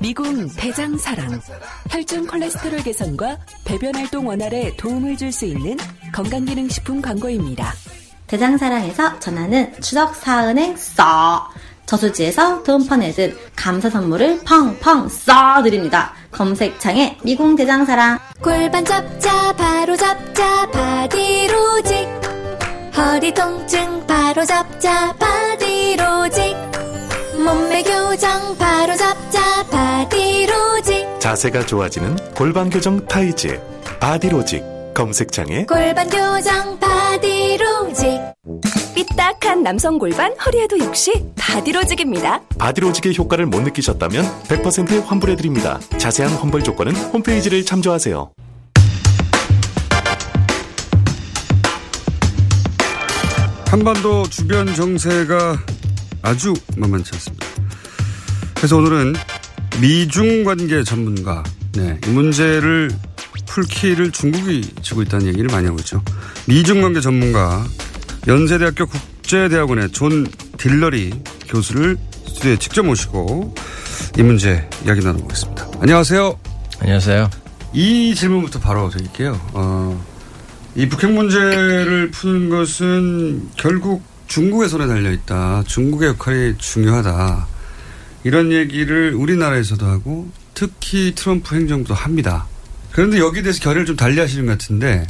[0.00, 1.40] 미궁 대장사랑
[1.90, 5.76] 혈중 콜레스테롤 개선과 배변 활동 원활에 도움을 줄 수 있는
[6.12, 7.72] 건강기능식품 광고입니다.
[8.26, 11.48] 대장사랑에서 전하는 추석 사은행 써
[11.86, 16.14] 저수지에서 돈 퍼내 듯 감사 선물을 펑펑 써 드립니다.
[16.30, 18.18] 검색창에 미궁 대장사랑.
[18.42, 22.08] 골반 잡자 바로 잡자 바디로직.
[22.96, 26.56] 허리 통증 바로 잡자 바디로직.
[27.44, 31.20] 몸매 교정 바로 잡자 바디로직.
[31.20, 33.60] 자세가 좋아지는 골반 교정 타이즈
[34.00, 34.64] 바디로직
[35.02, 38.20] 검색창에 골반 교정 바디로직
[38.94, 42.40] 삐딱한 남성 골반 허리에도 역시 바디로직입니다.
[42.56, 45.80] 바디로직의 효과를 못 느끼셨다면 100% 환불해드립니다.
[45.98, 48.30] 자세한 환불 조건은 홈페이지를 참조하세요.
[53.66, 55.58] 한반도 주변 정세가
[56.22, 57.46] 아주 만만치 않습니다.
[58.54, 59.14] 그래서 오늘은
[59.80, 62.90] 미중 관계 전문가, 네, 이 문제를
[63.52, 66.02] 풀 키를 중국이 쥐고 있다는 얘기를 많이 하고 있죠.
[66.46, 67.62] 미중 관계 전문가,
[68.26, 71.12] 연세대학교 국제대학원의 존 딜러리
[71.48, 73.54] 교수를 스튜디오에 직접 모시고
[74.16, 75.68] 이 문제 이야기 나눠보겠습니다.
[75.80, 76.38] 안녕하세요.
[76.80, 77.30] 안녕하세요.
[77.74, 79.38] 이 질문부터 바로 드릴게요.
[79.52, 80.02] 어,
[80.74, 85.64] 이 북핵 문제를 푸는 것은 결국 중국의 손에 달려있다.
[85.66, 87.46] 중국의 역할이 중요하다.
[88.24, 92.46] 이런 얘기를 우리나라에서도 하고 특히 트럼프 행정부도 합니다.
[92.92, 95.06] 그런데 여기에 대해서 결의를 좀 달리 하시는 것 같은데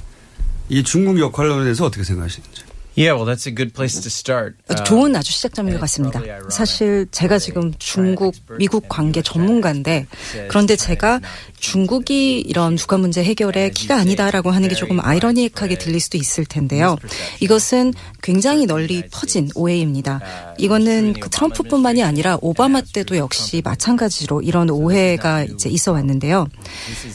[0.68, 2.62] 이 중국 역할론에 대해서 어떻게 생각하시는지.
[2.94, 4.54] Yeah, well, that's a good place to start.
[4.84, 6.20] 좋은 아주 시작점인 것 같습니다.
[6.50, 10.06] 사실 제가 지금 중국, 미국 관계 전문가인데
[10.48, 11.20] 그런데 제가
[11.62, 16.96] 중국이 이런 북한 문제 해결의 키가 아니다라고 하는 게 조금 아이러니하게 들릴 수도 있을 텐데요.
[17.38, 20.20] 이것은 굉장히 널리 퍼진 오해입니다.
[20.59, 26.48] 이거는 그 트럼프뿐만이 아니라 오바마 때도 역시 마찬가지로 이런 오해가 이제 있어 왔는데요.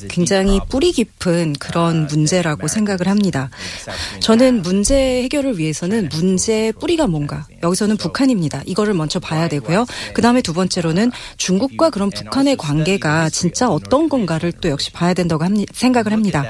[0.08, 3.50] 굉장히 뿌리 깊은 그런 문제라고 생각을 합니다.
[4.22, 8.64] 저는 문제 해결을 위해서는 문제의 뿌리가 뭔가 여기서는 북한입니다.
[8.66, 9.86] 이거를 먼저 봐야 되고요.
[10.14, 15.14] 그 다음에 두 번째로는 중국과 그런 북한의 관계가 진짜 어떤 건가 를 또 역시 봐야
[15.14, 16.46] 된다고 합니, 생각을 합니다.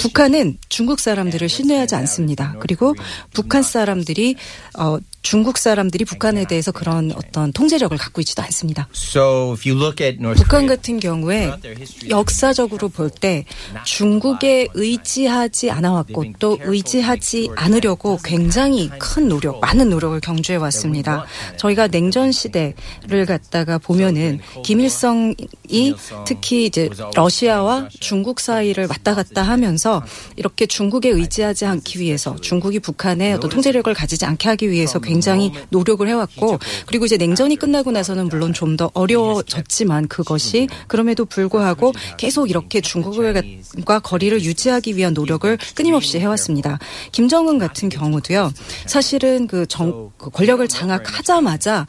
[0.00, 2.54] 북한은 중국 사람들을 신뢰하지 않습니다.
[2.60, 2.94] 그리고
[3.32, 4.36] 북한 사람들이
[4.78, 8.86] 어, 중국 사람들이 북한에 대해서 그런 어떤 통제력을 갖고 있지도 않습니다.
[8.94, 11.50] So if you look at North 북한 같은 경우에
[12.10, 13.46] 역사적으로 볼 때
[13.84, 21.24] 중국에 의지하지 않아왔고 또 의지하지 않으려고 굉장히 큰 노력, 많은 노력을 경주해 왔습니다.
[21.56, 25.34] 저희가 냉전 시대를 갖다가 보면은 김일성이
[26.26, 30.02] 특히 이제 러시아와 중국 사이를 왔다 갔다 하면서
[30.36, 35.13] 이렇게 중국에 의지하지 않기 위해서 중국이 북한의 어떤 통제력을 가지지 않게 하기 위해서 굉장히
[35.70, 42.50] 노력을 해왔고 그리고 이제 냉전이 끝나고 나서는 물론 좀 더 어려워졌지만 그것이 그럼에도 불구하고 계속
[42.50, 46.78] 이렇게 중국과 거리를 유지하기 위한 노력을 끊임없이 해왔습니다.
[47.12, 48.52] 김정은 같은 경우도요.
[48.86, 51.86] 사실은 그 정, 그 권력을 장악하자마자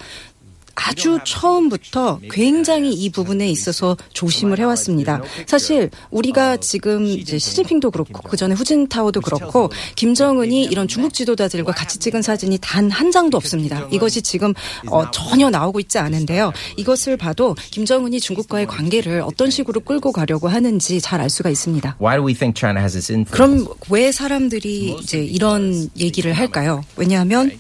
[0.75, 5.21] 아주 처음부터 굉장히 이 부분에 있어서 조심을 해왔습니다.
[5.47, 11.97] 사실 우리가 지금 이제 시진핑도 그렇고 그 전에 후진타오도 그렇고 김정은이 이런 중국 지도자들과 같이
[11.99, 13.87] 찍은 사진이 단 한 장도 없습니다.
[13.91, 14.53] 이것이 지금
[14.89, 16.53] 어, 전혀 나오고 있지 않은데요.
[16.77, 21.97] 이것을 봐도 김정은이 중국과의 관계를 어떤 식으로 끌고 가려고 하는지 잘 알 수가 있습니다.
[22.01, 23.31] why do we think China has this influence?
[23.65, 26.83] 그럼 왜 사람들이 이제 이런 얘기를 할까요?
[26.97, 27.51] 왜냐하면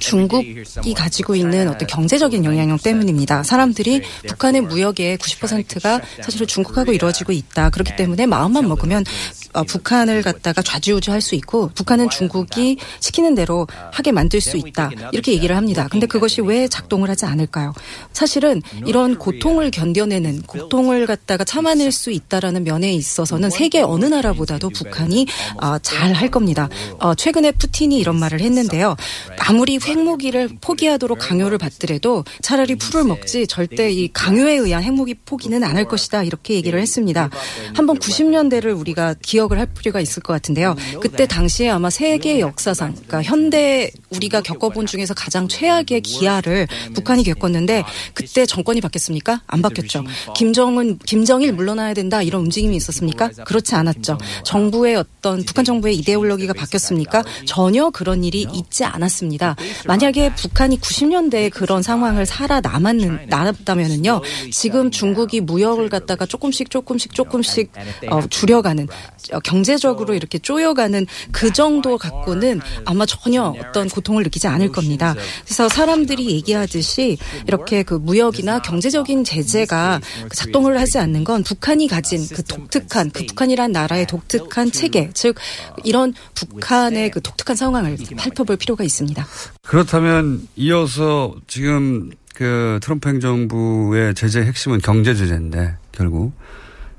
[0.00, 3.42] 중국이 가지고 있는 어떤 경제적인 영향력 때문입니다.
[3.42, 7.70] 사람들이 북한의 무역의 90%가 사실은 중국하고 이루어지고 있다.
[7.70, 9.04] 그렇기 때문에 마음만 먹으면
[9.52, 14.90] 어, 북한을 갖다가 좌지우지할 수 있고 북한은 중국이 시키는 대로 하게 만들 수 있다.
[15.12, 15.88] 이렇게 얘기를 합니다.
[15.90, 17.72] 근데 그것이 왜 작동을 하지 않을까요?
[18.12, 25.26] 사실은 이런 고통을 견뎌내는 고통을 갖다가 참아낼 수 있다라는 면에 있어서는 세계 어느 나라보다도 북한이
[25.62, 26.68] 어, 잘할 겁니다.
[26.98, 28.96] 어, 최근에 푸틴이 이런 말을 했는데요.
[29.38, 35.74] 아무리 핵무기를 포기하도록 강요를 받더라도 차라리 풀을 먹지 절대 이 강요에 의한 핵무기 포기는 안
[35.74, 37.30] 할 것이다 이렇게 얘기를 했습니다.
[37.74, 40.76] 한번 90년대를 우리가 기억을 할 필요가 있을 것 같은데요.
[41.00, 47.84] 그때 당시에 아마 세계 역사상 그러니까 현대 우리가 겪어본 중에서 가장 최악의 기아를 북한이 겪었는데
[48.14, 49.42] 그때 정권이 바뀌었습니까?
[49.46, 50.04] 안 바뀌었죠.
[50.36, 53.30] 김정은 김정일 물러나야 된다 이런 움직임이 있었습니까?
[53.44, 54.18] 그렇지 않았죠.
[54.44, 57.24] 정부의 어떤 북한 정부의 이데올로기가 바뀌었습니까?
[57.46, 59.56] 전혀 그런 일이 있지 않았습니다.
[59.86, 64.20] 만약에 북한이 90년대에 그런 상황을 살아남았는 남았다면은요.
[64.52, 67.72] 지금 중국이 무역을 갖다가 조금씩 조금씩 조금씩
[68.10, 68.88] 어, 줄여가는
[69.32, 75.14] 어, 경제적으로 이렇게 쪼여가는 그 정도 갖고는 아마 전혀 어떤 고 통을 느끼지 않을 겁니다.
[75.44, 82.24] 그래서 사람들이 얘기하듯이 이렇게 그 무역이나 경제적인 제재가 그 작동을 하지 않는 건 북한이 가진
[82.28, 85.36] 그 독특한 그 북한이란 나라의 독특한 체계 즉
[85.82, 89.26] 이런 북한의 그 독특한 상황을 살펴볼 필요가 있습니다.
[89.62, 96.32] 그렇다면 이어서 지금 그 트럼프 행정부의 제재 핵심은 경제 제재인데 결국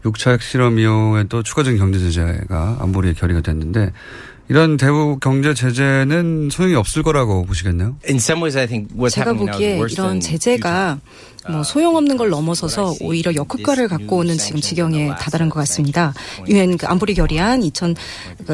[0.04, 3.92] 6차 핵실험 이후에 또 추가적인 경제 제재가 안보리에 결의가 됐는데
[4.48, 7.96] 이런 대북 경제 제재는 소용이 없을 거라고 보시겠네요?
[8.08, 11.00] In some ways, I think what's 제가 happening now is 보기에 이런 제재가
[11.50, 16.14] 뭐 소용없는 걸 넘어서서 오히려 역효과를 갖고 오는 지금 지경에 다다른 것 같습니다.
[16.48, 17.96] 유엔 그 안보리 결의안 2000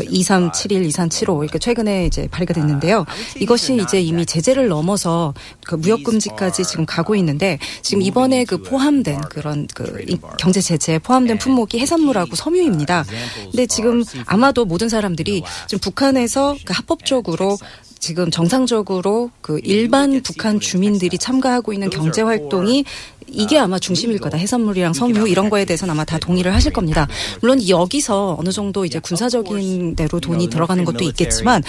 [0.10, 3.06] 2371, 2375 이렇게 최근에 이제 발의가 됐는데요.
[3.40, 5.34] 이것이 이제 이미 제재를 넘어서
[5.66, 11.00] 그 무역 금지까지 지금 가고 있는데 지금 이번에 그 포함된 그런 그 이- 경제 제재에
[11.00, 13.06] 포함된 품목이 해산물하고 섬유입니다.
[13.52, 17.58] 근데 지금 아마도 모든 사람들이 지금 북한에서 그 합법적으로
[18.02, 22.84] 지금 정상적으로 그 일반 북한 주민들이 참가하고 있는 경제 활동이
[23.28, 24.38] 이게 아마 중심일 거다.
[24.38, 27.08] 해산물이랑 섬유 이런 거에 대해서는 아마 다 동의를 하실 겁니다.
[27.42, 31.64] 물론 여기서 어느 정도 이제 군사적인 대로 돈이 들어가는 것도 있겠지만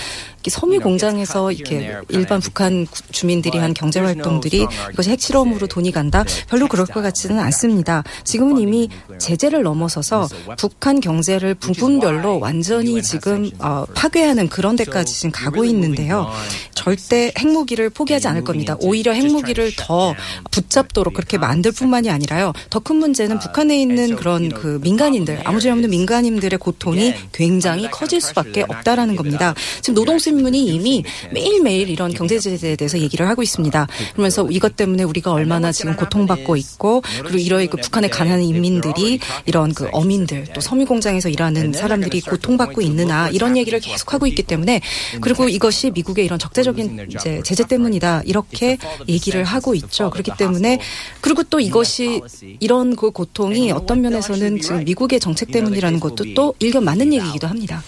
[0.47, 6.25] 섬유 공장에서 이렇게 일반 북한 구- 주민들이 한 경제 활동들이 이것이 핵실험으로 돈이 간다.
[6.49, 8.03] 별로 그럴 것 같지는 않습니다.
[8.25, 8.89] 지금은 이미
[9.19, 16.29] 제재를 넘어서서 북한 경제를 부분별로 완전히 지금 어, 파괴하는 그런 데까지 지금 가고 있는데요.
[16.75, 18.77] 절대 핵무기를 포기하지 않을 겁니다.
[18.81, 20.15] 오히려 핵무기를 더
[20.51, 22.53] 붙잡도록 그렇게 만들 뿐만이 아니라요.
[22.71, 28.21] 더 큰 문제는 북한에 있는 그런 그 민간인들, 아무 죄 없는 민간인들의 고통이 굉장히 커질
[28.21, 29.55] 수밖에 없다라는 겁니다.
[29.81, 33.87] 지금 노동신문이 이미 매일매일 이런 경제 제재에 대해서 얘기를 하고 있습니다.
[34.13, 39.73] 그러면서 이것 때문에 우리가 얼마나 지금 고통받고 있고 그리고 이러한 그 북한에 가난한 인민들이 이런
[39.75, 44.81] 그 어민들 또 섬유 공장에서 일하는 사람들이 고통받고 있느냐 이런 얘기를 계속하고 있기 때문에
[45.21, 47.09] 그리고 이것이 미국의 이런 적대적인
[47.45, 48.23] 제재 때문이다.
[48.27, 48.77] 이렇게
[49.09, 50.11] 얘기를 하고 있죠.
[50.11, 50.79] 그렇기 때문에
[51.21, 52.23] 그 리고 또 이것이
[52.61, 57.83] 이런 그 고통이 어떤 면에서는 지금 미국의 정책 때문이라는 것도 또 일견 맞는 얘기이기도 합니다.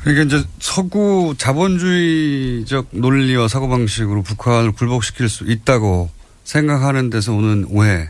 [0.00, 6.10] 그러니까 이제 서구 자본주의적 논리와 사고방식으로 북한을 굴복시킬 수 있다고
[6.44, 8.08] 생각하는 데서 오는 오해인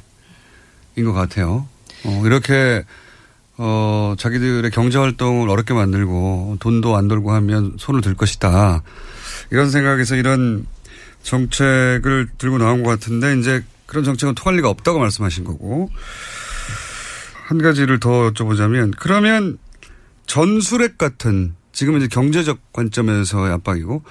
[1.04, 1.66] 것 같아요.
[2.04, 2.84] 어, 이렇게,
[3.56, 8.82] 어, 자기들의 경제활동을 어렵게 만들고 돈도 안 돌고 하면 손을 들 것이다.
[9.50, 10.66] 이런 생각에서 이런
[11.22, 15.90] 정책을 들고 나온 것 같은데 이제 그런 정책은 통할 리가 없다고 말씀하신 거고.
[17.46, 19.56] 한 가지를 더 여쭤보자면 그러면
[20.26, 24.02] 전술핵 같은 지금은 이제 경제적 관점에서의 압박이고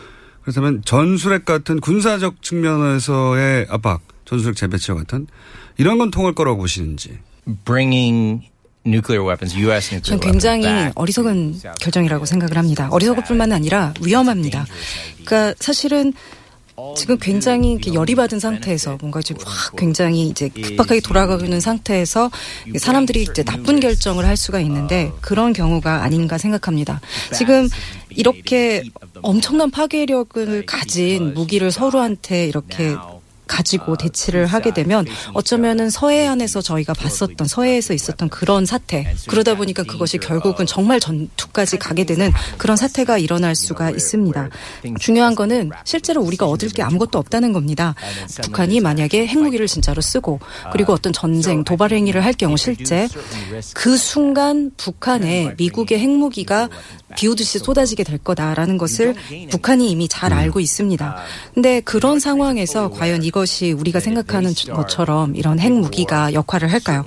[0.42, 5.28] 그렇다면 전술핵 같은 군사적 측면에서의 압박, 전술핵 재배치와 같은
[5.78, 7.20] 이런 건 통할 거라고 보시는지.
[7.66, 8.50] Bringing
[8.88, 9.94] nuclear weapons, U.S.
[9.94, 12.88] nuclear 전 weapons 굉장히 back 어리석은 결정이라고 생각을 합니다.
[12.90, 14.66] 어리석을 뿐만 아니라 위험합니다.
[15.24, 16.14] 그러니까 사실은
[16.96, 22.30] 지금 굉장히 이렇게 열이 받은 상태에서 뭔가 지금 확 굉장히 이제 급박하게 돌아가는 상태에서
[22.78, 27.02] 사람들이 이제 나쁜 결정을 할 수가 있는데 그런 경우가 아닌가 생각합니다.
[27.34, 27.68] 지금
[28.10, 28.84] 이렇게
[29.22, 32.96] 엄청난 파괴력을 가진 무기를 서로한테 이렇게
[33.48, 40.18] 가지고 대치를 하게 되면 어쩌면은 서해안에서 저희가 봤었던 서해에서 있었던 그런 사태 그러다 보니까 그것이
[40.18, 44.50] 결국은 정말 전투까지 가게 되는 그런 사태가 일어날 수가 있습니다.
[45.00, 47.96] 중요한 거는 실제로 우리가 얻을 게 아무것도 없다는 겁니다.
[48.44, 50.40] 북한이 만약에 핵무기를 진짜로 쓰고
[50.72, 53.08] 그리고 어떤 전쟁 도발 행위를 할 경우 실제
[53.74, 56.70] 그 순간 북한에 미국의 핵무기가
[57.16, 59.16] 비오듯이 쏟아지게 될 거다라는 것을
[59.50, 61.18] 북한이 이미 잘 알고 있습니다.
[61.54, 67.04] 근데 그런 상황에서 과연 이것 이 우리가 생각하는 것처럼 이런 핵무기가 역할을 할까요?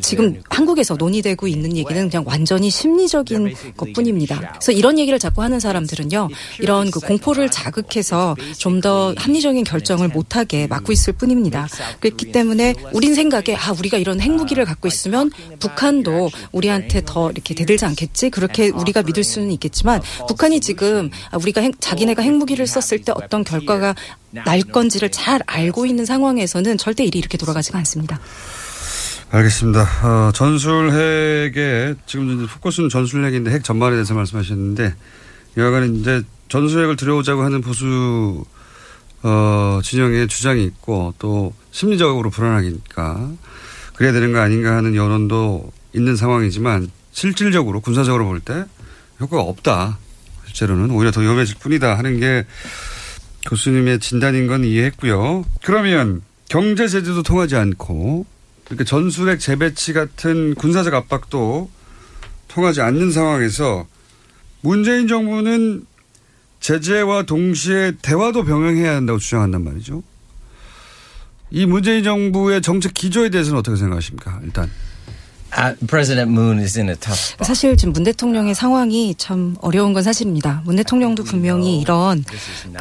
[0.00, 4.52] 지금 한국에서 논의되고 있는 얘기는 그냥 완전히 심리적인 것 뿐입니다.
[4.52, 6.28] 그래서 이런 얘기를 자꾸 하는 사람들은요,
[6.60, 11.66] 이런 그 공포를 자극해서 좀 더 합리적인 결정을 못하게 막고 있을 뿐입니다.
[12.00, 17.84] 그렇기 때문에 우린 생각에, 아, 우리가 이런 핵무기를 갖고 있으면 북한도 우리한테 더 이렇게 대들지
[17.86, 18.28] 않겠지?
[18.28, 23.44] 그렇게 우리가 믿을 수는 있겠지만, 북한이 지금 아, 우리가 핵- 자기네가 핵무기를 썼을 때 어떤
[23.44, 23.94] 결과가
[24.30, 28.18] 날 건지를 잘 알고 있는 상황에서는 절대 일이 이렇게 돌아가지가 않습니다.
[29.30, 29.82] 알겠습니다.
[30.04, 34.94] 어, 전술핵에 지금 이제 포커스는 전술핵인데 핵 전반에 대해서 말씀하셨는데
[35.56, 38.44] 여하간 이제 전술핵을 들여오자고 하는 보수
[39.22, 43.30] 어, 진영의 주장이 있고 또 심리적으로 불안하니까
[43.94, 48.64] 그래야 되는 거 아닌가 하는 여론도 있는 상황이지만 실질적으로 군사적으로 볼 때
[49.20, 49.98] 효과가 없다.
[50.46, 52.44] 실제로는 오히려 더 위험해질 뿐이다 하는 게
[53.46, 55.44] 교수님의 진단인 건 이해했고요.
[55.62, 58.26] 그러면 경제 제재도 통하지 않고
[58.68, 61.70] 이렇게 전술핵 재배치 같은 군사적 압박도
[62.48, 63.86] 통하지 않는 상황에서
[64.60, 65.86] 문재인 정부는
[66.60, 70.02] 제재와 동시에 대화도 병행해야 한다고 주장한단 말이죠.
[71.50, 74.40] 이 문재인 정부의 정책 기조에 대해서는 어떻게 생각하십니까?
[74.42, 74.70] 일단.
[75.52, 77.46] Uh, President Moon is in a tough spot.
[77.46, 80.60] 사실 지금 문 대통령의 상황이 참 어려운 건 사실입니다.
[80.66, 82.24] 문 대통령도 분명히 이런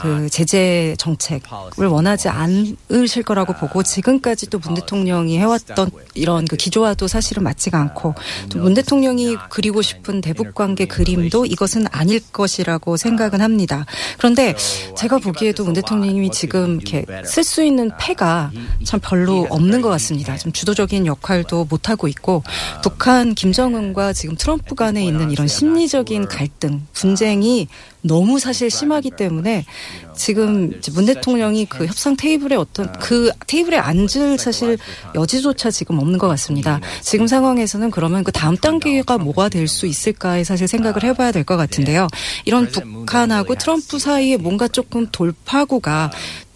[0.01, 7.43] 그 제재 정책을 원하지 않으실 거라고 보고 지금까지 또문 대통령이 해왔던 이런 그 기조와도 사실은
[7.43, 8.15] 맞지가 않고
[8.49, 13.85] 또 문 대통령이 그리고 싶은 대북 관계 그림도 이것은 아닐 것이라고 생각은 합니다.
[14.17, 14.53] 그런데
[14.97, 18.51] 제가 보기에도 문 대통령이 지금 이렇게 쓸 수 있는 패가
[18.83, 20.35] 참 별로 없는 것 같습니다.
[20.37, 22.43] 좀 주도적인 역할도 못 하고 있고
[22.83, 27.67] 북한 김정은과 지금 트럼프 간에 있는 이런 심리적인 갈등, 분쟁이
[28.05, 29.65] 너무 사실 심하기 때문에
[30.15, 34.77] 지금 문 대통령이 그 협상 테이블에 어떤 그 테이블에 앉을 사실
[35.13, 36.79] 여지조차 지금 없는 것 같습니다.
[37.01, 41.57] 지금 상황에서는 그러면 그 다음 단계가 뭐가 될 수 있을까에 사실 생각을 해봐야 될 것
[41.57, 42.07] 같은데요.
[42.45, 46.11] 이런 북한하고 트럼프 사이에 뭔가 조금 돌파구가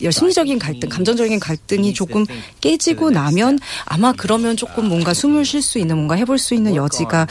[0.09, 2.25] 심리적인 갈등, 감정적인 갈등이 조금
[2.61, 7.27] 깨지고 나면 아마 그러면 조금 뭔가 숨을 쉴 수 있는 뭔가 해볼 수 있는 여지가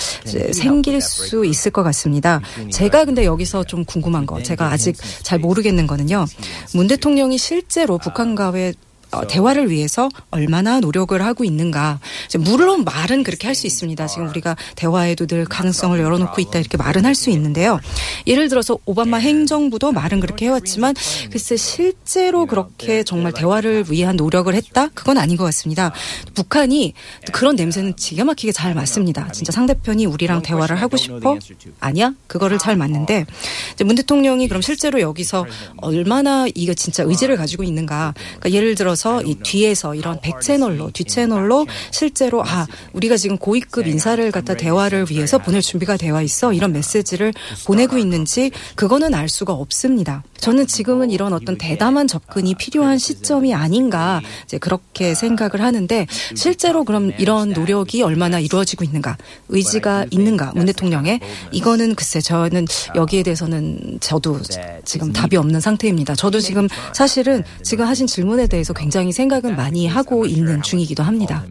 [0.53, 2.41] 생길 수 있을 것 같습니다.
[2.71, 6.27] 제가 근데 여기서 좀 궁금 한 거, 제가 아직 잘 모르겠는 거는요.
[6.75, 8.75] 문 대통령이 실제로 북한과의
[9.11, 11.99] 어, 대화를 위해서 얼마나 노력을 하고 있는가.
[12.39, 14.07] 물론 말은 그렇게 할 수 있습니다.
[14.07, 17.81] 지금 우리가 대화에도 늘 가능성을 열어놓고 있다 이렇게 말은 할 수 있는데요.
[18.29, 20.95] 예를 들어서 오바마 행정부도 말은 그렇게 해왔지만
[21.33, 24.89] 글쎄 실제로 그렇게 정말 대화를 위한 노력을 했다?
[24.95, 25.93] 그건 아닌 것 같습니다.
[26.35, 26.93] 북한이
[27.33, 29.33] 그런 냄새는 기가 막히게 잘 맡습니다.
[29.33, 31.37] 진짜 상대편이 우리랑 대화를 하고 싶어?
[31.81, 32.15] 아니야?
[32.29, 33.27] 그거를 잘 맞는데
[33.75, 35.45] 이제 문 대통령이 그럼 실제로 여기서
[35.79, 38.15] 얼마나 이거 진짜 의지를 가지고 있는가.
[38.39, 43.37] 그러니까 예를 들어 서 이 뒤에서 이런 백 채널로 뒷 채널로 실제로 아 우리가 지금
[43.37, 47.33] 고위급 인사를 갖다 대화를 위해서 보낼 준비가 되어 있어 이런 메시지를
[47.67, 50.23] 보내고 있는지 그거는 알 수가 없습니다.
[50.39, 57.13] 저는 지금은 이런 어떤 대담한 접근이 필요한 시점이 아닌가 이제 그렇게 생각을 하는데 실제로 그럼
[57.19, 59.17] 이런 노력이 얼마나 이루어지고 있는가
[59.49, 61.21] 의지가 있는가 문 대통령의
[61.53, 64.39] 이거는 글쎄 저는 여기에 대해서는 저도
[64.85, 66.15] 지금 답이 없는 상태입니다.
[66.15, 71.45] 저도 지금 사실은 지금 하신 질문에 대해서 굉장히 생각은 많이 하고 있는 중이기도 합니다.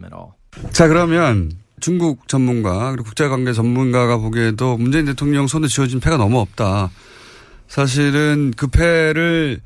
[0.72, 6.90] 자, 그러면 중국 전문가, 그리고 국제관계 전문가가 보기에도 문재인 대통령 손에 쥐어진 패가 너무 없다.
[7.68, 9.60] 사실은 그 패를,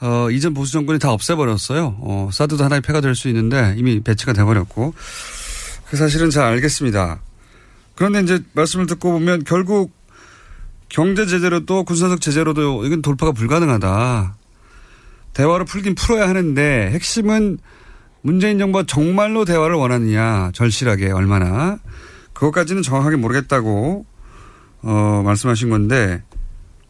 [0.00, 1.96] 어, 이전 보수 정권이 다 없애버렸어요.
[2.00, 4.94] 어, 사드도 하나의 패가 될 수 있는데 이미 배치가 돼버렸고.
[5.90, 7.20] 그 사실은 잘 알겠습니다.
[7.94, 9.90] 그런데 이제 말씀을 듣고 보면 결국
[10.88, 14.36] 경제 제재로도 군사적 제재로도 이건 돌파가 불가능하다.
[15.38, 17.58] 대화로 풀긴 풀어야 하는데 핵심은
[18.22, 21.78] 문재인 정부가 정말로 대화를 원하느냐 절실하게 얼마나
[22.32, 24.04] 그것까지는 정확하게 모르겠다고
[24.82, 26.24] 어, 말씀하신 건데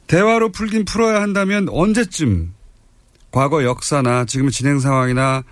[0.07, 2.55] 대화로 풀긴 풀어야 한다면 언제쯤
[3.32, 5.42] 과거 역사나 지금 진행 상황이나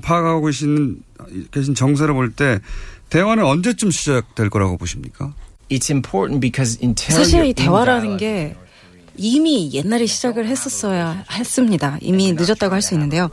[0.00, 1.02] 파악하고 계신
[1.50, 2.60] 계신 정세를 볼 때
[3.10, 5.34] 대화는 언제쯤 시작될 거라고 보십니까?
[5.70, 8.56] It's important because until 사실 이 in 대화라는 게
[9.16, 11.98] 이미 옛날에 시작을 했었어야 했습니다.
[12.00, 13.30] 이미 늦었다고 할 수 있는데요.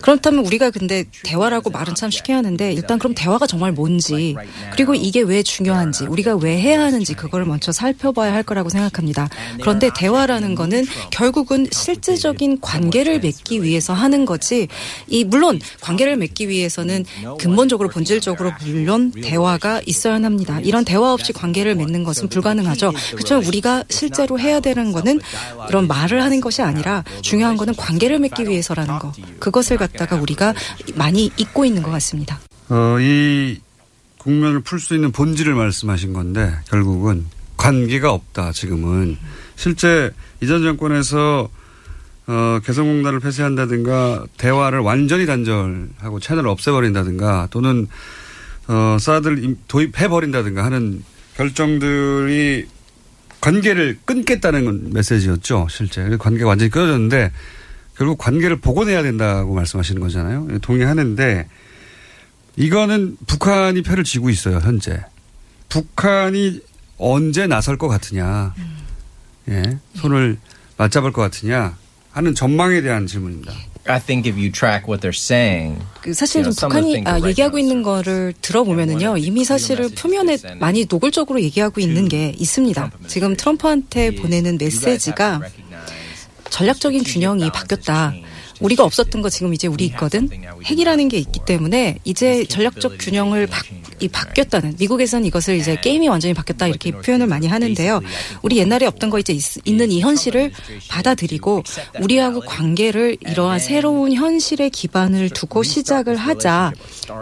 [0.00, 4.34] 그렇다면 우리가 근데 대화라고 말은 참 쉽게 하는데 일단 그럼 대화가 정말 뭔지
[4.72, 9.28] 그리고 이게 왜 중요한지 우리가 왜 해야 하는지 그거를 먼저 살펴봐야 할 거라고 생각합니다.
[9.60, 14.68] 그런데 대화라는 거는 결국은 실제적인 관계를 맺기 위해서 하는 거지
[15.06, 17.04] 이 물론 관계를 맺기 위해서는
[17.38, 20.60] 근본적으로 본질적으로 물론 대화가 있어야 합니다.
[20.60, 22.92] 이런 대화 없이 관계를 맺는 것은 불가능하죠.
[23.10, 25.20] 그렇지만 우리가 실제로 해야 되는 거는
[25.68, 29.12] 이런 말을 하는 것이 아니라 중요한 거는 관계를 맺기 위해서라는 거.
[29.38, 30.54] 그것을 갖다가 우리가
[30.94, 32.40] 많이 잊고 있는 것 같습니다.
[32.68, 33.60] 어, 이
[34.18, 39.18] 국면을 풀 수 있는 본질을 말씀하신 건데 결국은 관계가 없다 지금은
[39.56, 40.10] 실제
[40.42, 41.48] 이전 정권에서
[42.26, 47.86] 어, 개성공단을 폐쇄한다든가 대화를 완전히 단절하고 채널을 없애버린다든가 또는
[48.66, 51.04] 어, 사드를 도입해버린다든가 하는
[51.36, 52.66] 결정들이
[53.44, 56.02] 관계를 끊겠다는 메시지였죠 실제.
[56.16, 57.30] 관계가 완전히 끊어졌는데
[57.94, 60.58] 결국 관계를 복원해야 된다고 말씀하시는 거잖아요.
[60.62, 61.46] 동의하는데
[62.56, 64.98] 이거는 북한이 패를 쥐고 있어요, 현재.
[65.68, 66.60] 북한이
[66.96, 68.54] 언제 나설 것 같으냐,
[69.48, 70.38] 예, 손을
[70.78, 71.76] 맞잡을 것 같으냐
[72.12, 73.52] 하는 전망에 대한 질문입니다.
[73.86, 77.82] I think if you track what they're saying, 그 사실 좀 북한이 아, 얘기하고 있는
[77.82, 82.90] 거를 들어보면은요 이미 사실은 표면에 많이 노골적으로 얘기하고 있는 게 있습니다.
[83.08, 85.40] 지금 트럼프한테 보내는 메시지가
[86.48, 88.14] 전략적인 균형이 바뀌었다.
[88.64, 90.28] 우리가 없었던 거 지금 이제 우리 있거든.
[90.64, 93.62] 핵이라는 게 있기 때문에 이제 전략적 균형을 바,
[94.00, 98.00] 이 바뀌었다는 미국에서는 이것을 이제 게임이 완전히 바뀌었다 이렇게 표현을 많이 하는데요.
[98.42, 100.50] 우리 옛날에 없던 거 이제 있, 있는 이 현실을
[100.88, 101.62] 받아들이고
[102.00, 106.72] 우리하고 관계를 이러한 새로운 현실의 기반을 두고 시작을 하자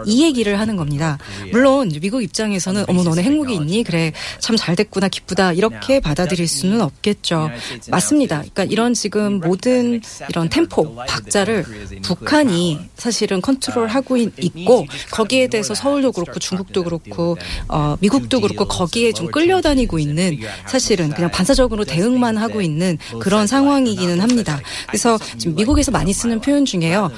[0.05, 1.17] 이 얘기를 하는 겁니다.
[1.51, 3.83] 물론 미국 입장에서는 어머 너네 행복이 있니?
[3.83, 7.49] 그래 참 잘 됐구나 기쁘다 이렇게 받아들일 수는 없겠죠.
[7.89, 8.37] 맞습니다.
[8.37, 11.65] 그러니까 이런 지금 모든 이런 템포 박자 를
[12.03, 19.31] 북한이 사실은 컨트롤하고 있고 거기에 대해서 서울도 그렇고 중국도 그렇고 어, 미국도 그렇고 거기에 좀
[19.31, 24.61] 끌려다니고 있는 사실은 그냥 반사적으로 대응만 하고 있는 그런 상황이기는 합니다.
[24.87, 27.09] 그래서 지금 미국에서 많이 쓰는 표현 중에요.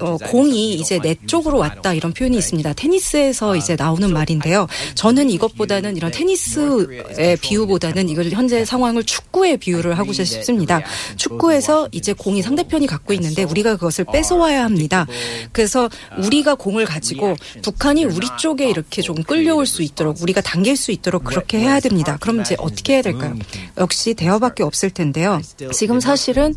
[0.00, 2.72] 어, 공이 이제 내 쪽으로 왔다 이런 표현이 있습니다.
[2.74, 4.66] 테니스에서 이제 나오는 말인데요.
[4.94, 10.82] 저는 이것보다는 이런 테니스의 비유보다는 이걸 현재 상황을 축구의 비유를 하고 싶습니다.
[11.16, 15.06] 축구에서 이제 공이 상대편이 갖고 있는데 우리가 그것을 뺏어와야 합니다.
[15.52, 15.88] 그래서
[16.18, 21.24] 우리가 공을 가지고 북한이 우리 쪽에 이렇게 좀 끌려올 수 있도록 우리가 당길 수 있도록
[21.24, 22.16] 그렇게 해야 됩니다.
[22.20, 23.34] 그럼 이제 어떻게 해야 될까요?
[23.78, 25.40] 역시 대화밖에 없을 텐데요.
[25.72, 26.54] 지금 사실은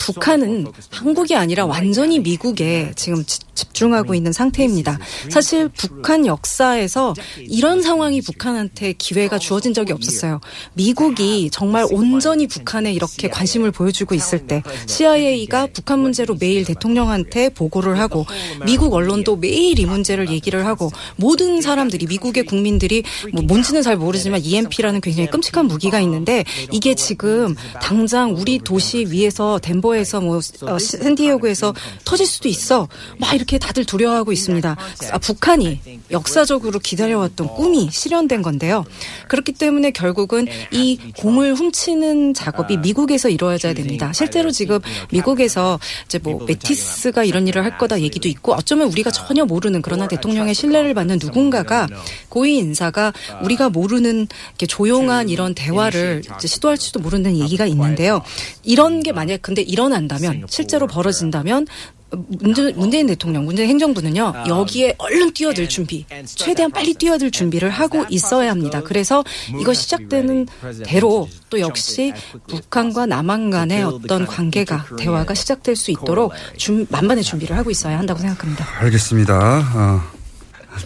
[0.00, 4.98] 북한은 한국이 아니라 완전히 미국에 지금 지- 집중하고 있는 상태입니다.
[5.28, 10.40] 사실 북한 역사에서 이런 상황이 북한한테 기회가 주어진 적이 없었어요.
[10.72, 17.98] 미국이 정말 온전히 북한에 이렇게 관심을 보여주고 있을 때 CIA가 북한 문제로 매일 대통령한테 보고를
[17.98, 18.24] 하고
[18.64, 23.02] 미국 언론도 매일 이 문제를 얘기를 하고 모든 사람들이 미국의 국민들이
[23.34, 29.58] 뭐 뭔지는 잘 모르지만 EMP라는 굉장히 끔찍한 무기가 있는데 이게 지금 당장 우리 도시 위에서
[29.62, 31.74] 덴버 에서 뭐 어, 시- 샌디에고에서
[32.04, 32.88] 터질 수도 있어.
[33.18, 34.76] 막 이렇게 다들 두려워하고 있습니다.
[35.12, 35.80] 아, 북한이
[36.10, 38.84] 역사적으로 기다려왔던 꿈이 실현된 건데요.
[39.28, 44.12] 그렇기 때문에 결국은 이 공을 훔치는 작업이 미국에서 이루어져야 됩니다.
[44.12, 44.78] 실제로 지금
[45.10, 50.06] 미국에서 이제 뭐 메티스가 이런 일을 할 거다 얘기도 있고 어쩌면 우리가 전혀 모르는 그러나
[50.08, 51.88] 대통령의 신뢰를 받는 누군가가
[52.28, 53.12] 고위 인사가
[53.42, 54.28] 우리가 모르는
[54.68, 58.22] 조용한 이런 대화를 시도할지도 모르는 얘기가 있는데요.
[58.62, 61.66] 이런 게 만약 근데 일어난다면 실제로 벌어진다면
[62.10, 68.50] 문재, 문재인 대통령, 문재인 행정부는요, 여기에 얼른 뛰어들 준비, 최대한 빨리 뛰어들 준비를 하고 있어야
[68.50, 68.82] 합니다.
[68.82, 69.24] 그래서
[69.60, 70.46] 이거 시작되는
[70.84, 72.12] 대로 또 역시
[72.48, 78.18] 북한과 남한 간의 어떤 관계가, 대화가 시작될 수 있도록 준, 만반의 준비를 하고 있어야 한다고
[78.20, 78.66] 생각합니다.
[78.80, 79.34] 알겠습니다.
[79.34, 80.10] 아,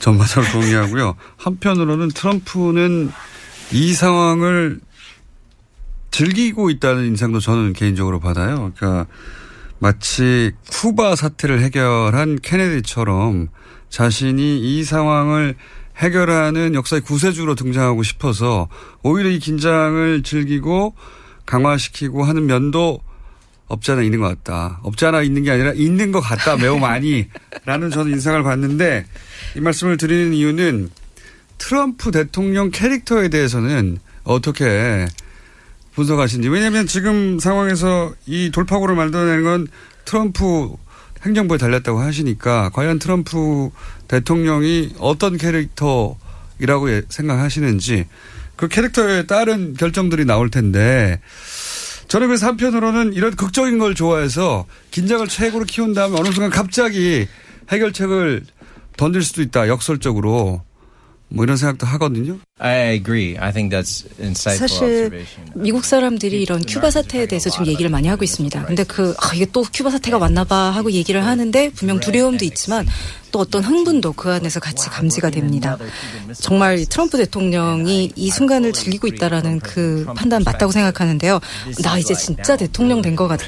[0.01, 1.17] 전반적으로 동의하고요.
[1.39, 3.11] 한편으로는 트럼프는
[3.73, 4.79] 이 상황을
[6.15, 8.73] 즐기고 있다는 인상도 저는 개인적으로 받아요.
[8.77, 9.07] 그러니까
[9.81, 13.49] 마치 쿠바 사태를 해결한 케네디처럼
[13.89, 15.57] 자신이 이 상황을
[15.97, 18.69] 해결하는 역사의 구세주로 등장하고 싶어서
[19.03, 20.95] 오히려 이 긴장을 즐기고
[21.47, 23.01] 강화시키고 하는 면도
[23.67, 24.79] 없지 않아 있는 것 같다.
[24.85, 26.57] 없지 않아 있는 게 아니라 있는 것 같다.
[26.57, 27.27] 매우 많이.
[27.65, 29.05] 라는 저는 인상을 받는데
[29.57, 30.91] 이 말씀을 드리는 이유는
[31.59, 35.07] 트럼프 대통령 캐릭터에 대해서는 어떻게
[35.95, 36.49] 분석하시는지.
[36.49, 39.67] 왜냐하면 지금 상황에서 이 돌파구를 만들어내는 건
[40.05, 40.75] 트럼프
[41.23, 43.71] 행정부에 달렸다고 하시니까 과연 트럼프
[44.09, 48.07] 대통령이 어떤 캐릭터이라고 예- 생각하시는지
[48.57, 51.21] 그 캐릭터에 따른 결정들이 나올 텐데
[52.09, 57.27] 저는 그래서 한편으로는 이런 극적인 걸 좋아해서 긴장을 최고로 키운 다음에 어느 순간 갑자기
[57.71, 58.45] 해결책을
[58.97, 59.69] 던질 수도 있다.
[59.69, 60.63] 역설적으로.
[61.29, 62.39] 뭐 이런 생각도 하거든요.
[62.59, 63.37] I agree.
[63.39, 65.53] I think that's insightful 사실 observation.
[65.57, 68.64] 미국 사람들이 이런 큐바 사태에 대해서 지금 얘기를 많이 하고 있습니다.
[68.66, 72.87] 근데 그 아, 이게 또 큐바 사태가 왔나 봐 하고 얘기를 하는데 분명 두려움도 있지만
[73.35, 75.76] 또 어떤 흥분도 그 안에서 같이 감지가 됩니다.
[76.41, 81.41] 정말 이 트럼프 대통령이 이 순간을 즐기고 있다라는 그 판단 맞다고 생각하는데요.
[81.82, 83.45] 나 이제 진짜 대통령 된 것 같아.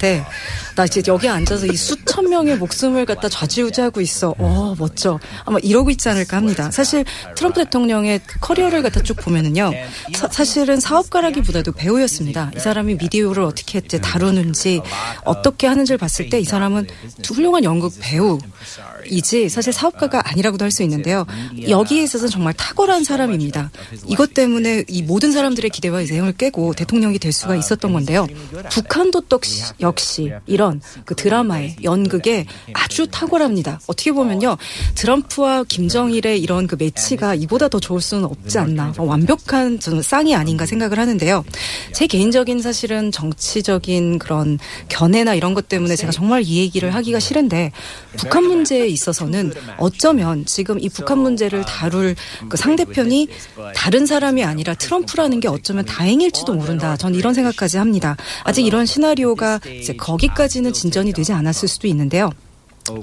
[0.75, 4.35] 나 이제 여기 앉아서 이 수천 명의 목숨을 갖다 좌지우지하고 있어.
[4.39, 5.21] 어 멋져.
[5.45, 6.69] 아마 이러고 있지 않을까 합니다.
[6.73, 7.05] 사실
[7.37, 9.73] 트럼프 대통령의 그 커리어를 갖다 쭉 보면은요.
[10.15, 12.51] 사, 실은 사업가라기보다도 배우였습니다.
[12.57, 14.83] 이 사람이 미디어를 어떻게 이제 다루는지
[15.25, 16.87] 어떻게 하는지를 봤을 때 이 사람은
[17.25, 21.25] 훌륭한 연극 배우이지 사실 사업가가 아니라고도 할 수 있는데요.
[21.69, 23.71] 여기에 있어서 정말 탁월한 사람입니다.
[24.09, 28.27] 이것 때문에 이 모든 사람들의 기대와 예상을 깨고 대통령이 될 수가 있었던 건데요.
[28.71, 29.41] 북한도 또
[29.81, 33.81] 역시 이런 그 드라마의 연극에 아주 탁월합니다.
[33.87, 34.57] 어떻게 보면요.
[34.97, 38.93] 트럼프와 김정일의 이런 그 매치가 이보다 더 좋을 수는 없지 않나.
[38.99, 41.45] 완벽한 저는 쌍이 아닌가 생각을 하는데요.
[41.93, 44.59] 제 개인적인 사실은 정치적인 그런
[44.89, 47.73] 견해나 이런 것 때문에 제가 정말 이 얘기를 하기가 싫은데
[48.17, 52.15] 북한 문제에 있어서는 어쩌면 지금 이 북한 문제를 다룰
[52.49, 53.29] 그 상대편이
[53.75, 56.97] 다른 사람이 아니라 트럼프라는 게 어쩌면 다행일지도 모른다.
[56.97, 58.17] 전 이런 생각까지 합니다.
[58.45, 62.31] 아직 이런 시나리오가 이제 거기까지는 진전이 되지 않았을 수도 있는데요.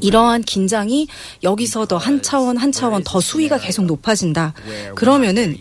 [0.02, 1.08] 이러한 긴장이
[1.44, 4.54] 여기서 더 한 차원 한 차원 더 수위가 계속 높아진다.
[4.96, 5.58] 그러면은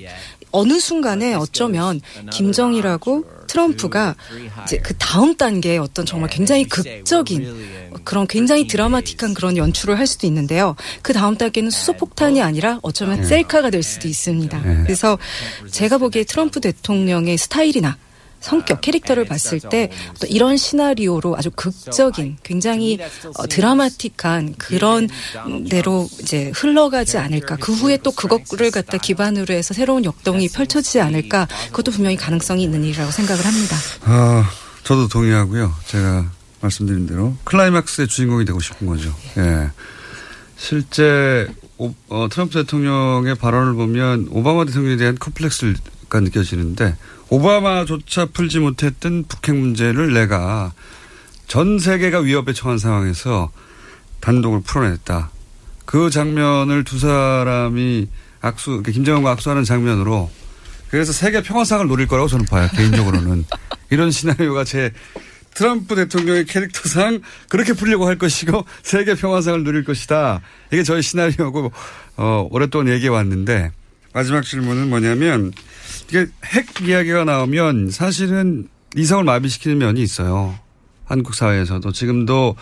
[0.53, 2.00] 어느 순간에 어쩌면
[2.30, 4.14] 김정일하고 트럼프가
[4.64, 10.26] 이제 그 다음 단계의 어떤 정말 굉장히 극적인 그런 굉장히 드라마틱한 그런 연출을 할 수도
[10.26, 10.74] 있는데요.
[11.03, 14.62] 그 다음 단계는 수소폭탄이 아니라 어쩌면 셀카가 될 수도 있습니다.
[14.84, 15.18] 그래서
[15.70, 17.98] 제가 보기에 트럼프 대통령의 스타일이나
[18.43, 22.99] 성격, 캐릭터를 봤을 때또 이런 시나리오로 아주 극적인, 굉장히
[23.38, 25.09] 어, 드라마틱한 그런
[25.70, 27.57] 대로 이제 흘러가지 않을까.
[27.57, 31.47] 그 후에 또 그것을 갖다 기반으로 해서 새로운 역동이 펼쳐지지 않을까.
[31.66, 33.76] 그것도 분명히 가능성이 있는 일이라고 생각을 합니다.
[34.03, 34.51] 아,
[34.82, 35.72] 저도 동의하고요.
[35.86, 36.30] 제가
[36.61, 39.14] 말씀드린 대로 클라이막스의 주인공이 되고 싶은 거죠.
[39.38, 39.70] 예.
[40.57, 45.74] 실제 오, 어, 트럼프 대통령의 발언을 보면 오바마 대통령에 대한 컴플렉스
[46.12, 46.94] 가 느껴지는데
[47.30, 50.74] 오바마조차 풀지 못했던 북핵 문제를 내가
[51.48, 53.50] 전 세계가 위협에 처한 상황에서
[54.20, 55.30] 단독으로 풀어냈다.
[55.86, 58.08] 그 장면을 두 사람이
[58.42, 60.30] 악수, 김정은과 악수하는 장면으로
[60.88, 62.68] 그래서 세계 평화상을 노릴 거라고 저는 봐요.
[62.76, 63.46] 개인적으로는.
[63.88, 64.92] 이런 시나리오가 제
[65.54, 70.42] 트럼프 대통령의 캐릭터상 그렇게 풀려고 할 것이고 세계 평화상을 누릴 것이다.
[70.70, 71.72] 이게 저희 시나리오고
[72.18, 73.72] 어, 오랫동안 얘기해 왔는데
[74.12, 75.52] 마지막 질문은 뭐냐면
[76.12, 80.54] 이게 핵 이야기가 나오면 사실은 이성을 마비시키는 면이 있어요.
[81.06, 82.54] 한국 사회에서도 지금도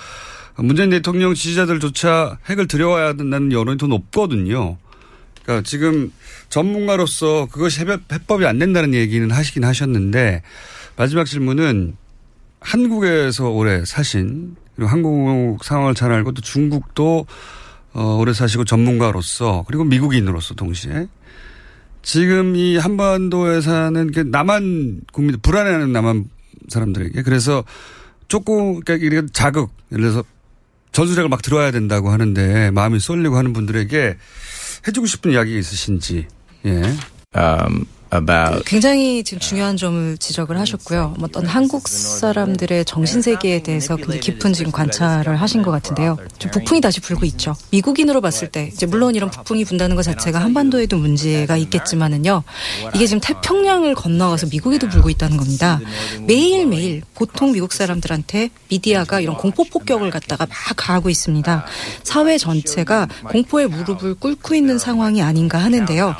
[0.54, 4.78] 문재인 대통령 지지자들조차 핵을 들여와야 된다는 여론이 더 높거든요.
[5.42, 6.12] 그러니까 지금
[6.48, 10.42] 전문가로서 그것이 해법이 안 된다는 얘기는 하시긴 하셨는데
[10.94, 11.96] 마지막 질문은
[12.60, 17.26] 한국에서 오래 사신 그리고 한국 상황을 잘 알고 또 중국도
[17.94, 21.08] 어, 오래 사시고 전문가로서 그리고 미국인으로서 동시에
[22.02, 26.30] 지금 이 한반도에 사는 그 남한 국민 불안해하는 남한
[26.68, 27.64] 사람들에게 그래서
[28.28, 30.24] 조금 그러니까 자극 예를 들어서
[30.92, 34.16] 전술핵을 막 들어야 된다고 하는데 마음이 쏠리고 하는 분들에게
[34.86, 36.26] 해주고 싶은 이야기 있으신지
[36.66, 36.82] 예.
[37.32, 41.14] Um, about 굉장히 지금 중요한 점을 지적을 하셨고요.
[41.18, 46.16] 뭐 어떤 한국 사람들의 정신 세계에 대해서 굉장히 깊은 지금 관찰을 하신 것 같은데요.
[46.38, 47.54] 좀 북풍이 다시 불고 있죠.
[47.70, 52.42] 미국인으로 봤을 때 이제 물론 이런 북풍이 분다는 것 자체가 한반도에도 문제가 있겠지만은요.
[52.94, 55.80] 이게 지금 태평양을 건너가서 미국에도 불고 있다는 겁니다.
[56.26, 61.64] 매일 매일 보통 미국 사람들한테 미디어가 이런 공포 폭격을 갖다가 막 가하고 있습니다.
[62.02, 66.14] 사회 전체가 공포의 무릎을 꿇고 있는 상황이 아닌가 하는데요.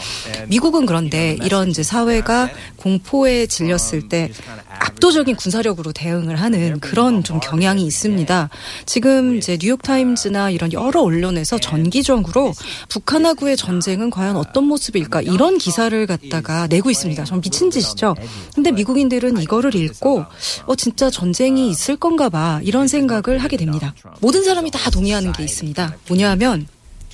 [0.48, 4.30] 미국은 그런데 이런 이제 사회가 공포에 질렸을 때
[4.68, 8.50] 압도적인 군사력으로 대응을 하는 그런 좀 경향이 있습니다.
[8.84, 12.52] 지금 이제 뉴욕타임즈나 이런 여러 언론에서 전기적으로
[12.90, 17.24] 북한하고의 전쟁은 과연 어떤 모습일까 이런 기사를 갖다가 내고 있습니다.
[17.24, 18.14] 전 미친 짓이죠.
[18.54, 20.24] 근데 미국인들은 이거를 읽고
[20.66, 23.94] 어 진짜 전쟁이 있을 건가 봐 이런 생각을 하게 됩니다.
[24.20, 25.96] 모든 사람이 다 동의하는 게 있습니다.
[26.08, 26.66] 뭐냐 하면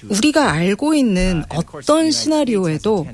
[0.09, 3.07] 우리가 알고 있는 어떤 시나리오에도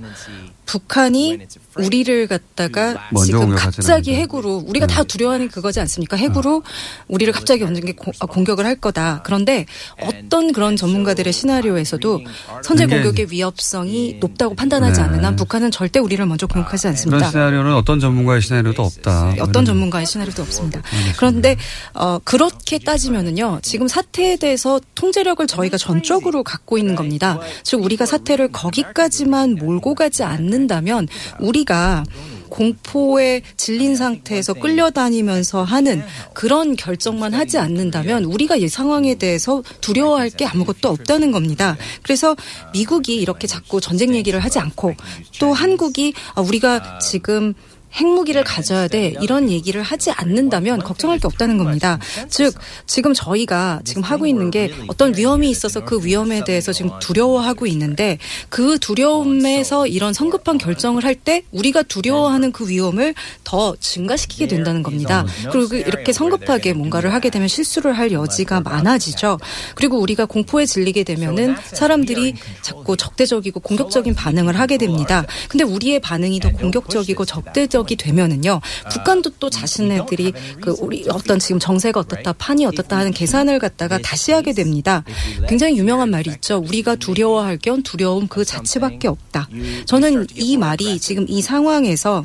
[0.73, 1.39] 북한이
[1.77, 2.97] 우리를 갖다가
[3.27, 6.17] 지금 갑자기 핵으로 우리가 다 두려워하는 그거지 않습니까?
[6.17, 6.63] 핵으로
[7.09, 9.21] 우리를 갑자기 언젠가 공- 어, 공격을 할 거다.
[9.23, 9.67] 그런데
[10.01, 12.21] 어떤 그런 전문가들의 시나리오에서도
[12.63, 15.07] 선제 공격의 위협성이 높다고 판단하지 네.
[15.07, 17.31] 않는 한 북한은 절대 우리를 먼저 공격하지 그런 않습니다.
[17.31, 19.35] 시나리오는 어떤 전문가의 시나리오도 없다.
[19.41, 20.81] 어떤 전문가의 시나리오도 없습니다.
[21.19, 21.57] 그런데
[21.93, 27.39] 어, 그렇게 따지면은요, 지금 사태에 대해서 통제력을 저희가 전적으로 갖고 있는 겁니다.
[27.63, 31.09] 즉 우리가 사태를 거기까지만 몰고 가지 않는 다면
[31.41, 32.05] 우리가
[32.53, 36.03] 공포에 질린 상태에서 끌려다니면서 하는
[36.35, 41.79] 그런 결정만 하지 않는다면 우리가 이 상황에 대해서 두려워할 게 아무것도 없다는 겁니다.
[42.03, 42.37] 그래서
[42.75, 44.95] 미국이 이렇게 자꾸 전쟁 얘기를 하지 않고
[45.41, 47.55] 또 한국이 아, 우리가 지금
[47.95, 51.99] 핵무기를 가져야 돼 이런 얘기를 하지 않는다면 걱정할 게 없다는 겁니다.
[52.29, 52.55] 즉
[52.87, 58.19] 지금 저희가 지금 하고 있는 게 어떤 위험이 있어서 그 위험에 대해서 지금 두려워하고 있는데
[58.49, 63.15] 그 두려움에서 이런 성급한 결정을 할 때 우리가 두려워하는 그 위험을
[63.45, 65.25] 더 증가시키게 된다는 겁니다.
[65.53, 69.39] 그리고 이렇게 성급하게 뭔가를 하게 되면 실수를 할 여지가 많아지죠.
[69.75, 75.25] 그리고 우리가 공포에 질리게 되면은 사람들이 자꾸 적대적이고 공격적인 반응을 하게 됩니다.
[75.49, 78.61] 근데 우리의 반응이 더 공격적이고 적대적 이 되면은요
[78.91, 84.33] 북한도 또 자신네들이 그 우리 어떤 지금 정세가 어떻다 판이 어떻다 하는 계산을 갖다가 다시
[84.33, 85.05] 하게 됩니다.
[85.49, 86.59] 굉장히 유명한 말이 있죠.
[86.59, 89.49] 우리가 두려워할 겸 두려움 그 자체밖에 없다.
[89.87, 92.23] 저는 이 말이 지금 이 상황에서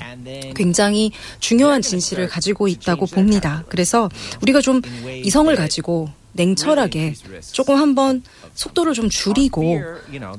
[0.56, 3.64] 굉장히 중요한 진실을 가지고 있다고 봅니다.
[3.70, 4.10] 그래서
[4.42, 4.82] 우리가 좀
[5.24, 7.14] 이성을 가지고 냉철하게
[7.52, 8.24] 조금 한번
[8.54, 9.82] 속도를 좀 줄이고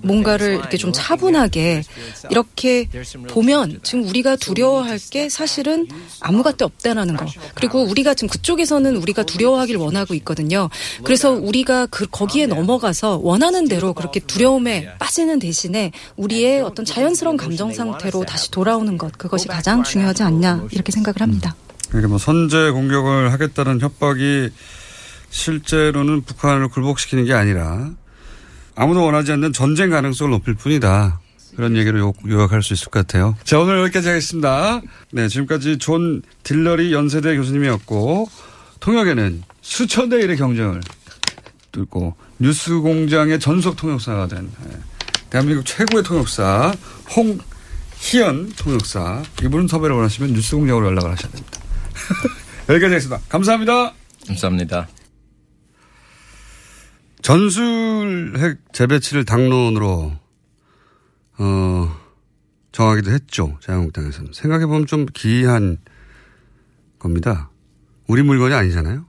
[0.03, 1.83] 뭔가를 이렇게 좀 차분하게
[2.31, 2.89] 이렇게
[3.29, 5.87] 보면 지금 우리가 두려워할 게 사실은
[6.21, 7.27] 아무것도 없다라는 거.
[7.55, 10.71] 그리고 우리가 지금 그쪽에서는 우리가 두려워하길 원하고 있거든요.
[11.05, 17.73] 그래서 우리가 그 거기에 넘어가서 원하는 대로 그렇게 두려움에 빠지는 대신에 우리의 어떤 자연스러운 감정
[17.73, 21.55] 상태로 다시 돌아오는 것 그것이 가장 중요하지 않냐 이렇게 생각을 합니다.
[21.89, 24.51] 그러니까 뭐 선제 공격을 하겠다는 협박이
[25.31, 27.91] 실제로는 북한을 굴복시키는 게 아니라
[28.75, 31.21] 아무도 원하지 않는 전쟁 가능성을 높일 뿐이다.
[31.57, 33.35] 그런 얘기로 요, 요약할 수 있을 것 같아요.
[33.43, 34.81] 자, 오늘 여기까지 하겠습니다.
[35.11, 38.31] 네, 지금까지 존 딜러리 연세대 교수님이었고,
[38.79, 40.81] 통역에는 수천 대 1의 경쟁을
[41.73, 44.77] 뚫고, 뉴스 공장의 전속 통역사가 된, 네,
[45.31, 46.73] 대한민국 최고의 통역사,
[47.17, 49.25] 홍희연 통역사.
[49.43, 51.61] 이분은 섭외를 원하시면 뉴스 공장으로 연락을 하셔야 됩니다.
[52.71, 53.21] 여기까지 하겠습니다.
[53.29, 53.95] 감사합니다.
[54.29, 54.89] 감사합니다.
[57.23, 60.13] 전술 핵 재배치를 당론으로
[61.39, 61.97] 어
[62.73, 63.59] 정하기도 했죠.
[63.61, 65.79] 자유한국당에서는 생각해 보면 좀 기이한
[66.99, 67.51] 겁니다.
[68.07, 69.07] 우리 물건이 아니잖아요.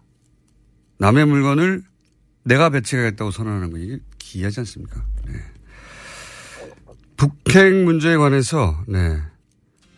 [0.98, 1.84] 남의 물건을
[2.44, 5.04] 내가 배치하겠다고 선언하는 거 이게 기이하지 않습니까?
[5.28, 5.34] 네.
[7.16, 9.22] 북핵 문제에 관해서 네.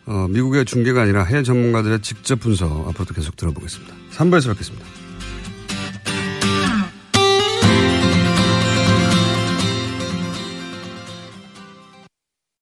[0.06, 3.96] 어, 미국의 중계가 아니라 해외 전문가들의 직접 분석 앞으로도 계속 들어보겠습니다.
[4.12, 5.01] 3부에서 뵙겠습니다.